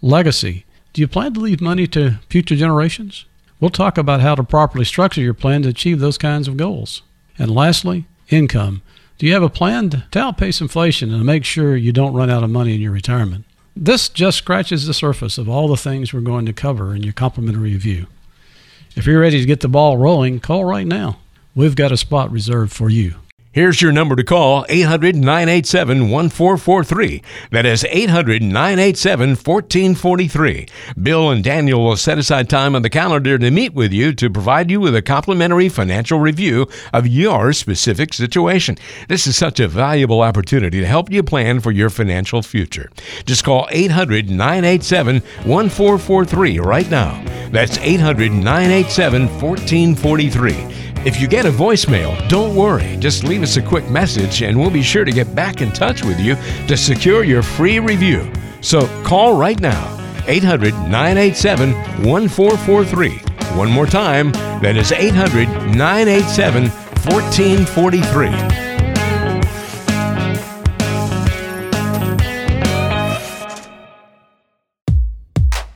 [0.00, 0.64] Legacy.
[0.92, 3.24] Do you plan to leave money to future generations?
[3.58, 7.02] We'll talk about how to properly structure your plan to achieve those kinds of goals.
[7.38, 8.82] And lastly, income.
[9.18, 12.44] Do you have a plan to outpace inflation and make sure you don't run out
[12.44, 13.44] of money in your retirement?
[13.74, 17.12] This just scratches the surface of all the things we're going to cover in your
[17.12, 18.06] complimentary review.
[18.94, 21.18] If you're ready to get the ball rolling, call right now.
[21.54, 23.16] We've got a spot reserved for you.
[23.54, 27.22] Here's your number to call 800 987 1443.
[27.50, 30.66] That is 800 987 1443.
[31.02, 34.30] Bill and Daniel will set aside time on the calendar to meet with you to
[34.30, 38.78] provide you with a complimentary financial review of your specific situation.
[39.08, 42.88] This is such a valuable opportunity to help you plan for your financial future.
[43.26, 47.22] Just call 800 987 1443 right now.
[47.50, 50.91] That's 800 987 1443.
[51.04, 52.96] If you get a voicemail, don't worry.
[52.98, 56.04] Just leave us a quick message and we'll be sure to get back in touch
[56.04, 56.36] with you
[56.68, 58.30] to secure your free review.
[58.60, 61.72] So call right now 800 987
[62.04, 63.18] 1443.
[63.58, 64.30] One more time,
[64.62, 68.62] that is 800 987 1443.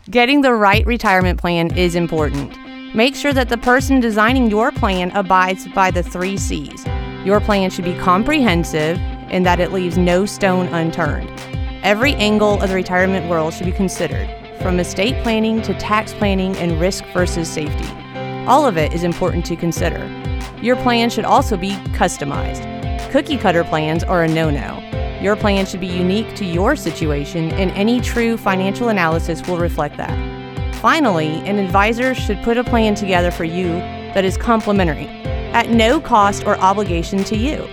[0.08, 2.56] Getting the right retirement plan is important.
[2.96, 6.86] Make sure that the person designing your plan abides by the three C's.
[7.26, 8.96] Your plan should be comprehensive
[9.28, 11.30] and that it leaves no stone unturned.
[11.82, 14.30] Every angle of the retirement world should be considered,
[14.62, 17.86] from estate planning to tax planning and risk versus safety.
[18.46, 20.00] All of it is important to consider.
[20.62, 22.62] Your plan should also be customized.
[23.12, 24.80] Cookie cutter plans are a no no.
[25.20, 29.98] Your plan should be unique to your situation, and any true financial analysis will reflect
[29.98, 30.25] that.
[30.86, 33.70] Finally, an advisor should put a plan together for you
[34.14, 35.08] that is complimentary,
[35.52, 37.66] at no cost or obligation to you.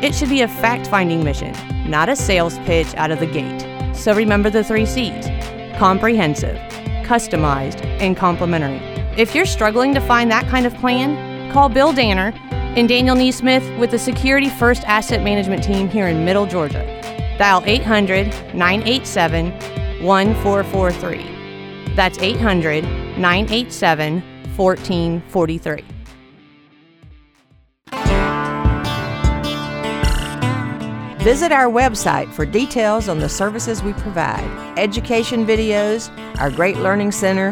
[0.00, 1.54] It should be a fact finding mission,
[1.86, 3.94] not a sales pitch out of the gate.
[3.94, 5.26] So remember the three C's
[5.76, 6.56] comprehensive,
[7.04, 8.78] customized, and complimentary.
[9.20, 13.78] If you're struggling to find that kind of plan, call Bill Danner and Daniel Neesmith
[13.78, 16.82] with the Security First Asset Management Team here in Middle Georgia.
[17.36, 19.50] Dial 800 987
[20.02, 21.33] 1443.
[21.94, 22.84] That's 800
[23.18, 24.22] 987
[24.56, 25.84] 1443.
[31.24, 34.44] Visit our website for details on the services we provide,
[34.78, 37.48] education videos, our great learning center,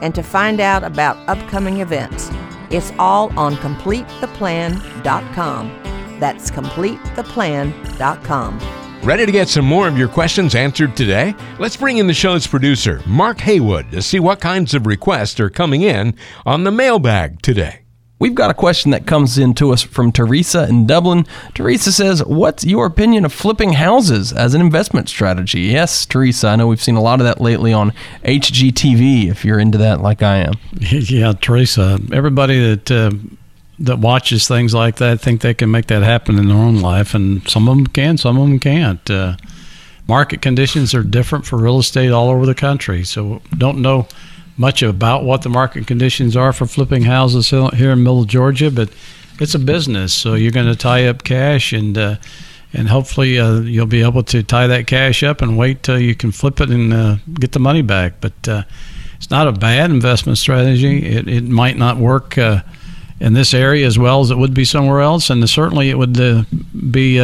[0.00, 2.30] and to find out about upcoming events.
[2.70, 6.20] It's all on CompleteThePlan.com.
[6.20, 8.85] That's CompleteThePlan.com.
[9.06, 11.32] Ready to get some more of your questions answered today?
[11.60, 15.48] Let's bring in the show's producer, Mark Haywood, to see what kinds of requests are
[15.48, 17.82] coming in on the mailbag today.
[18.18, 21.24] We've got a question that comes in to us from Teresa in Dublin.
[21.54, 25.60] Teresa says, What's your opinion of flipping houses as an investment strategy?
[25.60, 27.92] Yes, Teresa, I know we've seen a lot of that lately on
[28.24, 30.54] HGTV, if you're into that like I am.
[30.80, 32.90] Yeah, Teresa, everybody that.
[32.90, 33.10] Uh,
[33.78, 37.14] that watches things like that think they can make that happen in their own life,
[37.14, 39.10] and some of them can, some of them can't.
[39.10, 39.36] Uh,
[40.08, 44.06] market conditions are different for real estate all over the country, so don't know
[44.56, 48.88] much about what the market conditions are for flipping houses here in middle Georgia, but
[49.38, 52.16] it's a business, so you're going to tie up cash and uh,
[52.72, 56.14] and hopefully uh, you'll be able to tie that cash up and wait till you
[56.14, 58.20] can flip it and uh, get the money back.
[58.20, 58.62] But uh,
[59.16, 61.04] it's not a bad investment strategy.
[61.04, 62.62] It, it might not work uh,
[63.20, 66.20] in this area as well as it would be somewhere else, and certainly it would
[66.20, 66.44] uh,
[66.90, 67.18] be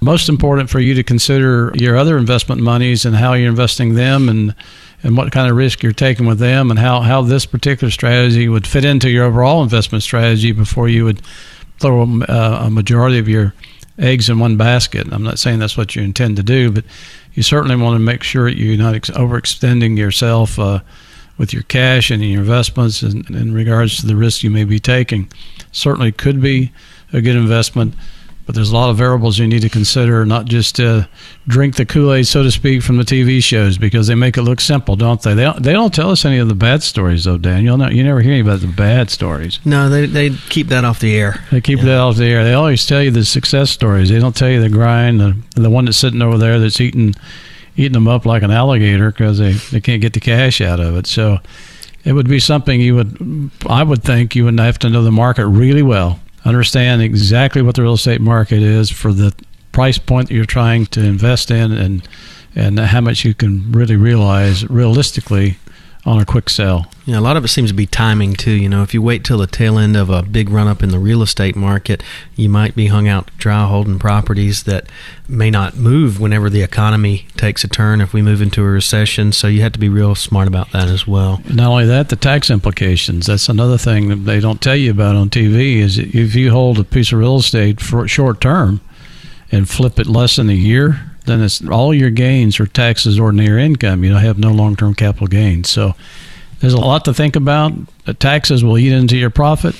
[0.00, 4.28] most important for you to consider your other investment monies and how you're investing them
[4.28, 4.54] and
[5.02, 8.48] and what kind of risk you're taking with them and how, how this particular strategy
[8.48, 11.20] would fit into your overall investment strategy before you would
[11.78, 13.54] throw a, uh, a majority of your
[13.98, 15.06] eggs in one basket.
[15.12, 16.84] I'm not saying that's what you intend to do, but
[17.34, 20.80] you certainly want to make sure you're not ex- overextending yourself uh,
[21.38, 24.78] with your cash and your investments in, in regards to the risk you may be
[24.78, 25.30] taking.
[25.72, 26.72] Certainly could be
[27.12, 27.94] a good investment
[28.46, 31.06] but there's a lot of variables you need to consider, not just uh,
[31.48, 34.42] drink the Kool Aid, so to speak, from the TV shows because they make it
[34.42, 35.34] look simple, don't they?
[35.34, 37.76] They don't, they don't tell us any of the bad stories, though, Daniel.
[37.76, 39.58] No, you never hear any about the bad stories.
[39.64, 41.44] No, they, they keep that off the air.
[41.50, 41.86] They keep yeah.
[41.86, 42.44] that off the air.
[42.44, 44.10] They always tell you the success stories.
[44.10, 47.16] They don't tell you the grind, the, the one that's sitting over there that's eating
[47.76, 50.96] eating them up like an alligator because they, they can't get the cash out of
[50.96, 51.06] it.
[51.06, 51.38] So
[52.04, 55.12] it would be something you would, I would think, you would have to know the
[55.12, 59.34] market really well understand exactly what the real estate market is for the
[59.72, 62.08] price point that you're trying to invest in and
[62.54, 65.58] and how much you can really realize realistically
[66.06, 66.86] on a quick sell.
[67.04, 68.52] Yeah, a lot of it seems to be timing too.
[68.52, 70.90] You know, if you wait till the tail end of a big run up in
[70.90, 72.02] the real estate market,
[72.36, 74.88] you might be hung out dry holding properties that
[75.28, 79.32] may not move whenever the economy takes a turn if we move into a recession.
[79.32, 81.42] So you have to be real smart about that as well.
[81.52, 83.26] Not only that, the tax implications.
[83.26, 86.78] That's another thing that they don't tell you about on TV is if you hold
[86.78, 88.80] a piece of real estate for short term
[89.50, 93.24] and flip it less than a year, then it's all your gains are taxes or
[93.24, 94.04] ordinary income.
[94.04, 95.68] You have no long term capital gains.
[95.68, 95.94] So
[96.60, 97.72] there's a lot to think about.
[98.18, 99.74] Taxes will eat into your profit.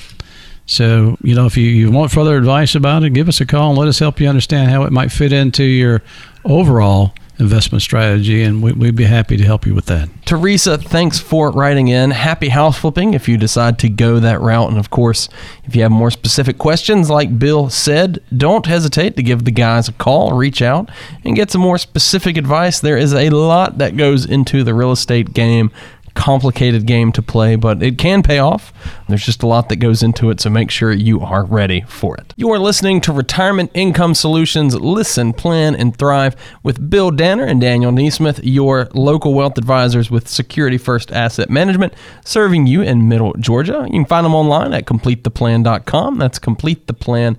[0.67, 3.71] So, you know, if you, you want further advice about it, give us a call
[3.71, 6.03] and let us help you understand how it might fit into your
[6.45, 10.09] overall investment strategy, and we, would be happy to help you with that.
[10.25, 12.11] Teresa, thanks for writing in.
[12.11, 14.71] Happy house flipping if you decide to go that route.
[14.71, 15.29] And of course,
[15.65, 19.89] if you have more specific questions, like Bill said, don't hesitate to give the guys
[19.89, 20.91] a call, reach out,
[21.25, 22.81] and get some more specific advice.
[22.81, 25.71] There is a lot that goes into the real estate game
[26.17, 28.73] complicated game to play, but it can pay off.
[29.09, 32.17] There's just a lot that goes into it, so make sure you are ready for
[32.17, 32.35] it.
[32.37, 37.61] You are listening to Retirement Income Solutions Listen, Plan, and Thrive with Bill Danner and
[37.61, 41.93] Daniel Neesmith, your local wealth advisors with Security First Asset Management,
[42.25, 43.85] serving you in Middle Georgia.
[43.87, 46.19] You can find them online at CompleteThePlan.com.
[46.19, 47.37] That's CompleteThePlan.com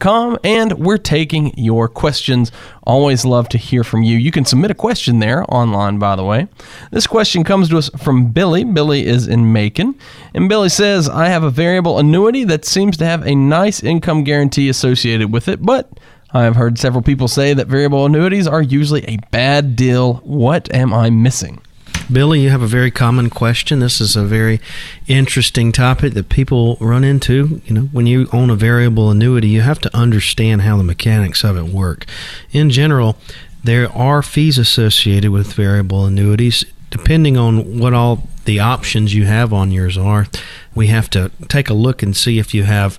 [0.00, 2.52] com, and we're taking your questions.
[2.82, 4.18] Always love to hear from you.
[4.18, 6.48] You can submit a question there online, by the way.
[6.90, 8.64] This question comes to us from Billy.
[8.64, 9.94] Billy is in Macon,
[10.34, 14.24] and Billy says, I have a variable annuity that seems to have a nice income
[14.24, 15.88] guarantee associated with it, but
[16.32, 20.16] I have heard several people say that variable annuities are usually a bad deal.
[20.24, 21.62] What am I missing?
[22.10, 23.80] Billy, you have a very common question.
[23.80, 24.60] This is a very
[25.06, 27.60] interesting topic that people run into.
[27.66, 31.44] You know, when you own a variable annuity, you have to understand how the mechanics
[31.44, 32.06] of it work.
[32.50, 33.18] In general,
[33.62, 36.64] there are fees associated with variable annuities.
[36.90, 40.26] Depending on what all the options you have on yours are,
[40.74, 42.98] we have to take a look and see if you have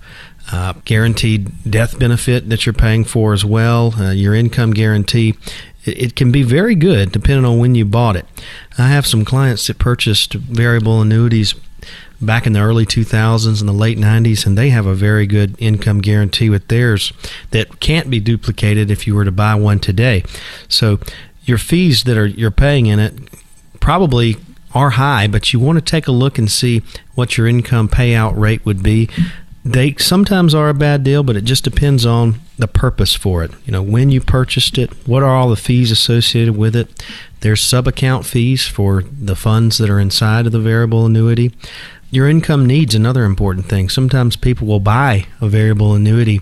[0.52, 5.34] uh, guaranteed death benefit that you're paying for as well, uh, your income guarantee.
[5.84, 8.26] It, it can be very good depending on when you bought it.
[8.80, 11.54] I have some clients that purchased variable annuities
[12.20, 15.56] back in the early 2000s and the late 90s, and they have a very good
[15.58, 17.12] income guarantee with theirs
[17.50, 20.22] that can't be duplicated if you were to buy one today.
[20.68, 21.00] So
[21.44, 23.14] your fees that are you're paying in it
[23.80, 24.36] probably
[24.74, 26.82] are high, but you want to take a look and see
[27.14, 29.08] what your income payout rate would be.
[29.72, 33.52] They sometimes are a bad deal, but it just depends on the purpose for it.
[33.64, 37.04] You know, when you purchased it, what are all the fees associated with it?
[37.38, 41.52] There's sub account fees for the funds that are inside of the variable annuity.
[42.10, 43.88] Your income needs another important thing.
[43.88, 46.40] Sometimes people will buy a variable annuity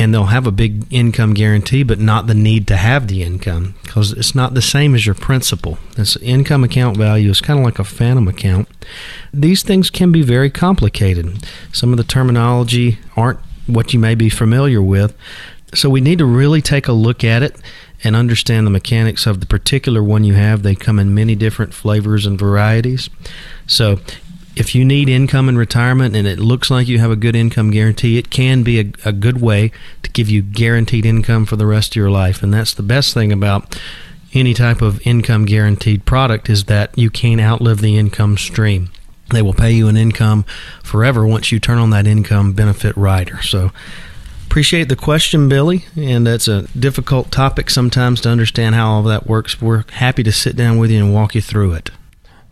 [0.00, 3.74] and they'll have a big income guarantee, but not the need to have the income
[3.82, 5.76] because it's not the same as your principal.
[5.94, 8.66] This income account value is kind of like a phantom account.
[9.30, 11.46] These things can be very complicated.
[11.70, 15.14] Some of the terminology aren't what you may be familiar with.
[15.74, 17.60] So we need to really take a look at it
[18.02, 20.62] and understand the mechanics of the particular one you have.
[20.62, 23.10] They come in many different flavors and varieties.
[23.66, 24.00] So
[24.56, 27.70] if you need income in retirement and it looks like you have a good income
[27.70, 29.70] guarantee, it can be a, a, good way
[30.02, 32.42] to give you guaranteed income for the rest of your life.
[32.42, 33.80] And that's the best thing about
[34.34, 38.90] any type of income guaranteed product is that you can't outlive the income stream.
[39.30, 40.44] They will pay you an income
[40.82, 43.40] forever once you turn on that income benefit rider.
[43.42, 43.70] So
[44.46, 49.28] appreciate the question, Billy, and that's a difficult topic sometimes to understand how all that
[49.28, 49.60] works.
[49.62, 51.90] We're happy to sit down with you and walk you through it.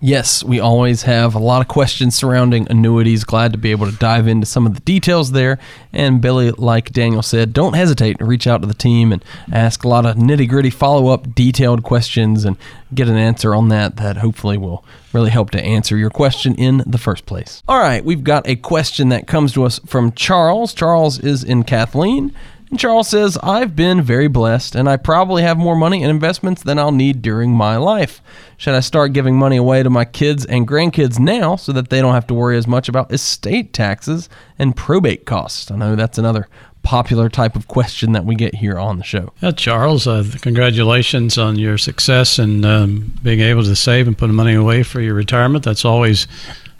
[0.01, 3.25] Yes, we always have a lot of questions surrounding annuities.
[3.25, 5.59] Glad to be able to dive into some of the details there.
[5.93, 9.83] And Billy, like Daniel said, don't hesitate to reach out to the team and ask
[9.83, 12.57] a lot of nitty gritty follow up, detailed questions and
[12.95, 16.85] get an answer on that that hopefully will really help to answer your question in
[16.87, 17.65] the first place.
[17.67, 20.75] All right, we've got a question that comes to us from Charles.
[20.75, 22.33] Charles is in Kathleen.
[22.71, 26.63] And Charles says, I've been very blessed and I probably have more money and investments
[26.63, 28.21] than I'll need during my life.
[28.59, 32.01] Should I start giving money away to my kids and grandkids now so that they
[32.01, 35.71] don't have to worry as much about estate taxes and probate costs?
[35.71, 36.49] I know that's another
[36.83, 39.33] popular type of question that we get here on the show.
[39.41, 44.31] Yeah, Charles, uh, congratulations on your success and um, being able to save and put
[44.31, 45.65] money away for your retirement.
[45.65, 46.27] That's always,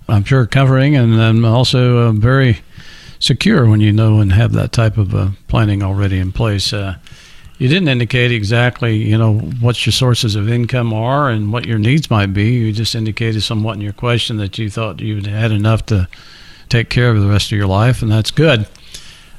[0.09, 2.61] I'm sure, covering and then also uh, very
[3.19, 6.73] secure when you know and have that type of uh, planning already in place.
[6.73, 6.97] Uh,
[7.59, 11.79] you didn't indicate exactly, you know, what your sources of income are and what your
[11.79, 12.51] needs might be.
[12.51, 16.09] You just indicated somewhat in your question that you thought you had enough to
[16.69, 18.67] take care of the rest of your life, and that's good.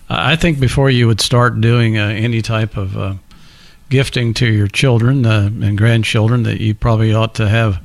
[0.09, 3.13] I think before you would start doing uh, any type of uh,
[3.89, 7.79] gifting to your children uh, and grandchildren, that you probably ought to have,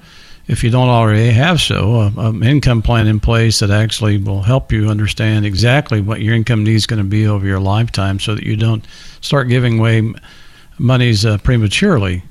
[0.47, 4.73] if you don't already have so, an income plan in place that actually will help
[4.73, 8.45] you understand exactly what your income needs going to be over your lifetime, so that
[8.45, 8.85] you don't
[9.21, 10.13] start giving away
[10.79, 12.23] monies uh, prematurely.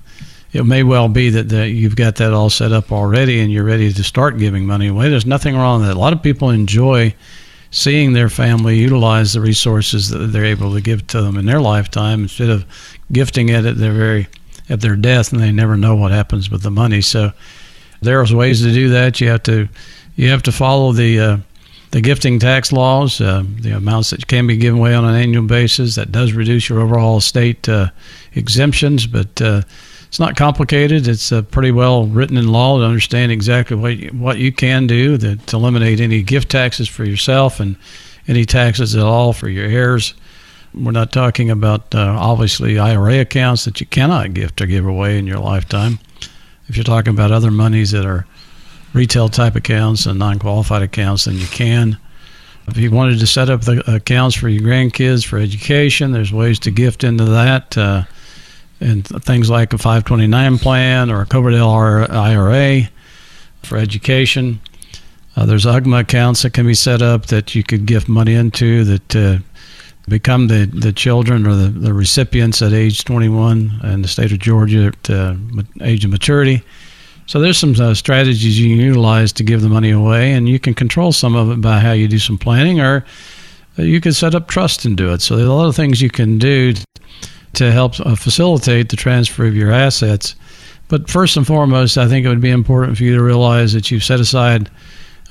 [0.52, 3.64] It may well be that, that you've got that all set up already and you're
[3.64, 5.10] ready to start giving money away.
[5.10, 5.98] There's nothing wrong with that.
[5.98, 7.16] A lot of people enjoy
[7.72, 11.60] seeing their family utilize the resources that they're able to give to them in their
[11.60, 12.66] lifetime instead of
[13.12, 14.28] gifting it at their very
[14.70, 17.02] at their death and they never know what happens with the money.
[17.02, 17.34] So
[18.04, 19.20] there's ways to do that.
[19.22, 19.68] You have to
[20.16, 21.38] you have to follow the uh,
[21.92, 25.46] the gifting tax laws, uh, the amounts that can be given away on an annual
[25.46, 25.96] basis.
[25.96, 27.90] That does reduce your overall state uh,
[28.34, 29.62] exemptions, but uh,
[30.08, 31.08] it's not complicated.
[31.08, 34.88] It's uh, pretty well written in law to understand exactly what you, what you can
[34.88, 37.76] do to, to eliminate any gift taxes for yourself and
[38.28, 40.16] any taxes at all for your heirs.
[40.74, 45.20] We're not talking about uh, obviously IRA accounts that you cannot gift or give away
[45.20, 46.00] in your lifetime.
[46.68, 48.26] If you're talking about other monies that are
[48.94, 51.98] retail type accounts and non-qualified accounts, then you can.
[52.68, 56.60] If you wanted to set up the accounts for your grandkids for education, there's ways
[56.60, 57.78] to gift into that.
[57.78, 58.04] Uh,
[58.80, 62.90] and things like a 529 plan or a Coverdell IRA
[63.64, 64.60] for education.
[65.36, 68.84] Uh, there's UGMA accounts that can be set up that you could gift money into
[68.84, 69.38] that uh,
[70.08, 74.40] become the, the children or the, the recipients at age 21 in the state of
[74.40, 75.36] Georgia at uh,
[75.82, 76.62] age of maturity.
[77.26, 80.60] So there's some uh, strategies you can utilize to give the money away, and you
[80.60, 83.06] can control some of it by how you do some planning, or
[83.78, 85.22] you can set up trust and do it.
[85.22, 86.74] So there's a lot of things you can do
[87.54, 90.36] to help uh, facilitate the transfer of your assets.
[90.90, 93.90] But first and foremost, I think it would be important for you to realize that
[93.90, 94.70] you've set aside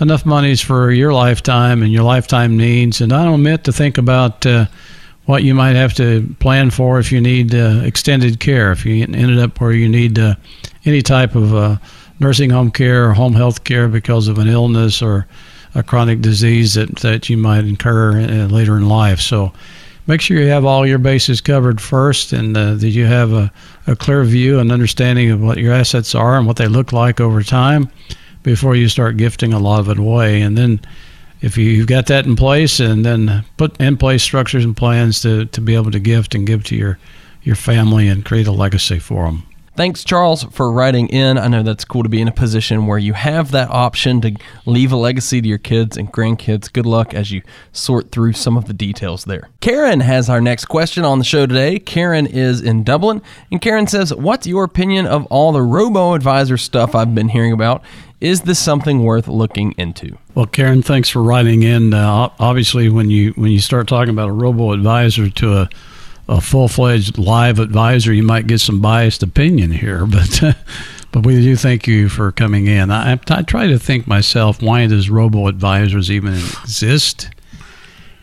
[0.02, 3.96] enough monies for your lifetime and your lifetime needs, and I don't omit to think
[3.96, 4.66] about uh,
[5.24, 9.04] what you might have to plan for if you need uh, extended care, if you
[9.04, 10.34] ended up where you need uh,
[10.84, 11.76] any type of uh,
[12.18, 15.26] nursing home care or home health care because of an illness or
[15.74, 19.20] a chronic disease that, that you might incur uh, later in life.
[19.20, 19.52] So
[20.06, 23.52] make sure you have all your bases covered first and uh, that you have a,
[23.86, 27.20] a clear view and understanding of what your assets are and what they look like
[27.20, 27.90] over time
[28.42, 30.40] before you start gifting a lot of it away.
[30.42, 30.80] And then
[31.40, 35.46] if you've got that in place and then put in place structures and plans to,
[35.46, 36.98] to be able to gift and give to your,
[37.42, 39.46] your family and create a legacy for them.
[39.74, 41.38] Thanks, Charles, for writing in.
[41.38, 44.36] I know that's cool to be in a position where you have that option to
[44.66, 46.70] leave a legacy to your kids and grandkids.
[46.70, 47.40] Good luck as you
[47.72, 49.48] sort through some of the details there.
[49.62, 51.78] Karen has our next question on the show today.
[51.78, 56.58] Karen is in Dublin, and Karen says, What's your opinion of all the robo advisor
[56.58, 57.82] stuff I've been hearing about?
[58.22, 60.16] Is this something worth looking into?
[60.36, 61.92] Well, Karen, thanks for writing in.
[61.92, 65.68] Uh, obviously, when you when you start talking about a robo advisor to a
[66.28, 70.40] a full fledged live advisor, you might get some biased opinion here, but
[71.10, 72.92] but we do thank you for coming in.
[72.92, 77.28] I, I try to think myself, why does robo advisors even exist?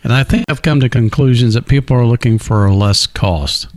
[0.02, 3.68] And I think I've come to conclusions that people are looking for less cost,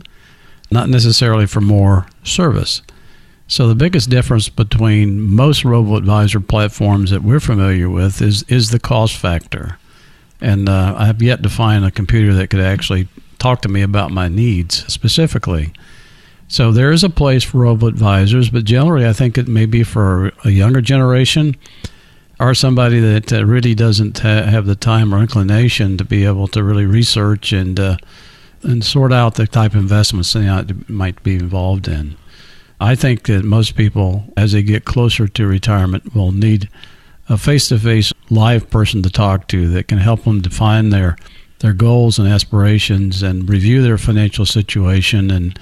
[0.71, 2.81] not necessarily for more service.
[3.47, 8.71] So the biggest difference between most robo advisor platforms that we're familiar with is is
[8.71, 9.77] the cost factor.
[10.41, 13.07] And uh, I have yet to find a computer that could actually
[13.39, 15.73] talk to me about my needs specifically.
[16.47, 19.83] So there is a place for robo advisors, but generally I think it may be
[19.83, 21.55] for a younger generation
[22.39, 26.47] or somebody that uh, really doesn't ha- have the time or inclination to be able
[26.49, 27.97] to really research and uh,
[28.61, 30.49] and sort out the type of investments they
[30.87, 32.15] might be involved in.
[32.79, 36.69] I think that most people, as they get closer to retirement, will need
[37.29, 41.15] a face-to-face live person to talk to that can help them define their
[41.59, 45.57] their goals and aspirations and review their financial situation and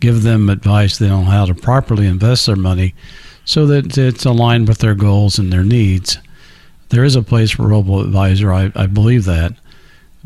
[0.00, 2.94] give them advice then on how to properly invest their money
[3.46, 6.18] so that it's aligned with their goals and their needs.
[6.90, 8.52] There is a place for robo advisor.
[8.52, 9.54] I, I believe that.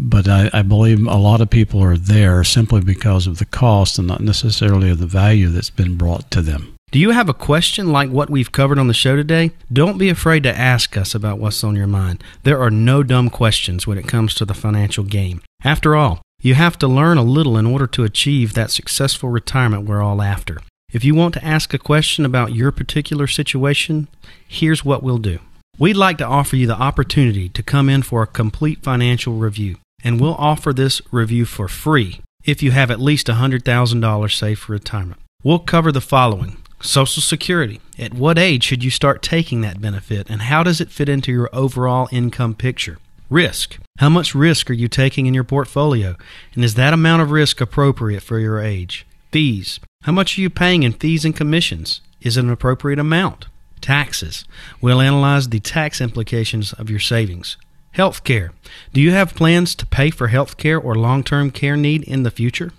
[0.03, 3.99] But I, I believe a lot of people are there simply because of the cost
[3.99, 6.75] and not necessarily of the value that's been brought to them.
[6.91, 9.53] Do you have a question like what we've covered on the show today?
[9.71, 12.25] Don't be afraid to ask us about what's on your mind.
[12.43, 15.43] There are no dumb questions when it comes to the financial game.
[15.63, 19.85] After all, you have to learn a little in order to achieve that successful retirement
[19.85, 20.59] we're all after.
[20.93, 24.09] If you want to ask a question about your particular situation,
[24.49, 25.39] here's what we'll do.
[25.79, 29.77] We'd like to offer you the opportunity to come in for a complete financial review,
[30.03, 34.73] and we'll offer this review for free if you have at least $100,000 saved for
[34.73, 35.21] retirement.
[35.43, 37.81] We'll cover the following Social Security.
[37.99, 41.31] At what age should you start taking that benefit, and how does it fit into
[41.31, 42.99] your overall income picture?
[43.29, 43.79] Risk.
[43.99, 46.17] How much risk are you taking in your portfolio,
[46.55, 49.07] and is that amount of risk appropriate for your age?
[49.31, 49.79] Fees.
[50.03, 52.01] How much are you paying in fees and commissions?
[52.23, 53.47] Is it an appropriate amount?
[53.81, 54.45] Taxes.
[54.81, 57.57] We'll analyze the tax implications of your savings.
[57.93, 58.53] Health care.
[58.93, 62.23] Do you have plans to pay for health care or long term care need in
[62.23, 62.73] the future?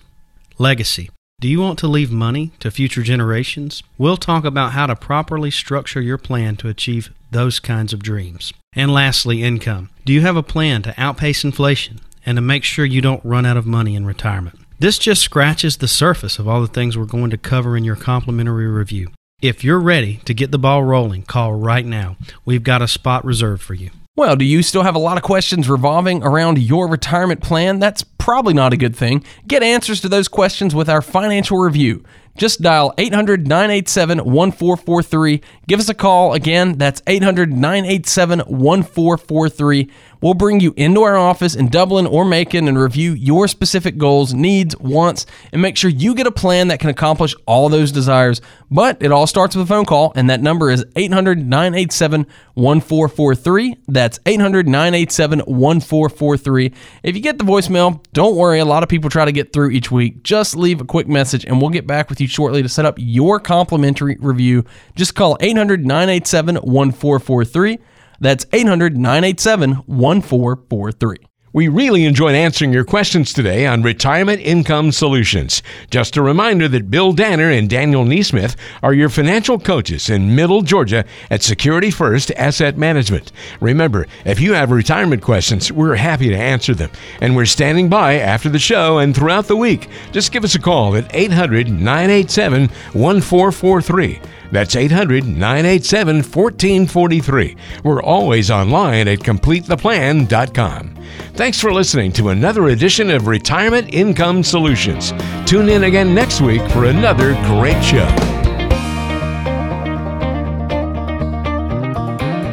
[0.57, 1.09] Legacy.
[1.41, 3.83] Do you want to leave money to future generations?
[3.97, 8.53] We'll talk about how to properly structure your plan to achieve those kinds of dreams.
[8.73, 9.89] And lastly, income.
[10.05, 13.45] Do you have a plan to outpace inflation and to make sure you don't run
[13.45, 14.59] out of money in retirement?
[14.79, 17.95] This just scratches the surface of all the things we're going to cover in your
[17.95, 19.09] complimentary review.
[19.41, 22.17] If you're ready to get the ball rolling, call right now.
[22.45, 23.89] We've got a spot reserved for you.
[24.17, 27.79] Well, do you still have a lot of questions revolving around your retirement plan?
[27.79, 29.23] That's probably not a good thing.
[29.47, 32.03] Get answers to those questions with our financial review.
[32.37, 35.41] Just dial 800 987 1443.
[35.67, 36.33] Give us a call.
[36.33, 39.91] Again, that's 800 987 1443.
[40.21, 44.35] We'll bring you into our office in Dublin or Macon and review your specific goals,
[44.35, 48.39] needs, wants, and make sure you get a plan that can accomplish all those desires.
[48.69, 53.77] But it all starts with a phone call, and that number is 800 987 1443.
[53.87, 56.71] That's 800 987 1443.
[57.01, 58.59] If you get the voicemail, don't worry.
[58.59, 60.23] A lot of people try to get through each week.
[60.23, 62.95] Just leave a quick message, and we'll get back with you shortly to set up
[62.97, 64.65] your complimentary review.
[64.95, 67.79] Just call 800 987 1443.
[68.19, 71.30] That's 800 987 1443.
[71.53, 75.61] We really enjoyed answering your questions today on Retirement Income Solutions.
[75.89, 80.61] Just a reminder that Bill Danner and Daniel Neesmith are your financial coaches in Middle
[80.61, 83.33] Georgia at Security First Asset Management.
[83.59, 86.91] Remember, if you have retirement questions, we're happy to answer them.
[87.19, 89.89] And we're standing by after the show and throughout the week.
[90.13, 94.21] Just give us a call at 800 987 1443.
[94.51, 97.55] That's 800 987 1443.
[97.83, 100.97] We're always online at CompleteThePlan.com.
[101.33, 105.13] Thanks for listening to another edition of Retirement Income Solutions.
[105.45, 108.07] Tune in again next week for another great show.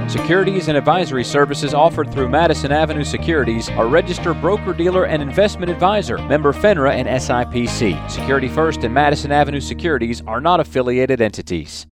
[0.08, 5.70] Securities and advisory services offered through Madison Avenue Securities are registered broker dealer and investment
[5.70, 8.10] advisor, member FINRA and SIPC.
[8.10, 11.86] Security First and Madison Avenue Securities are not affiliated entities.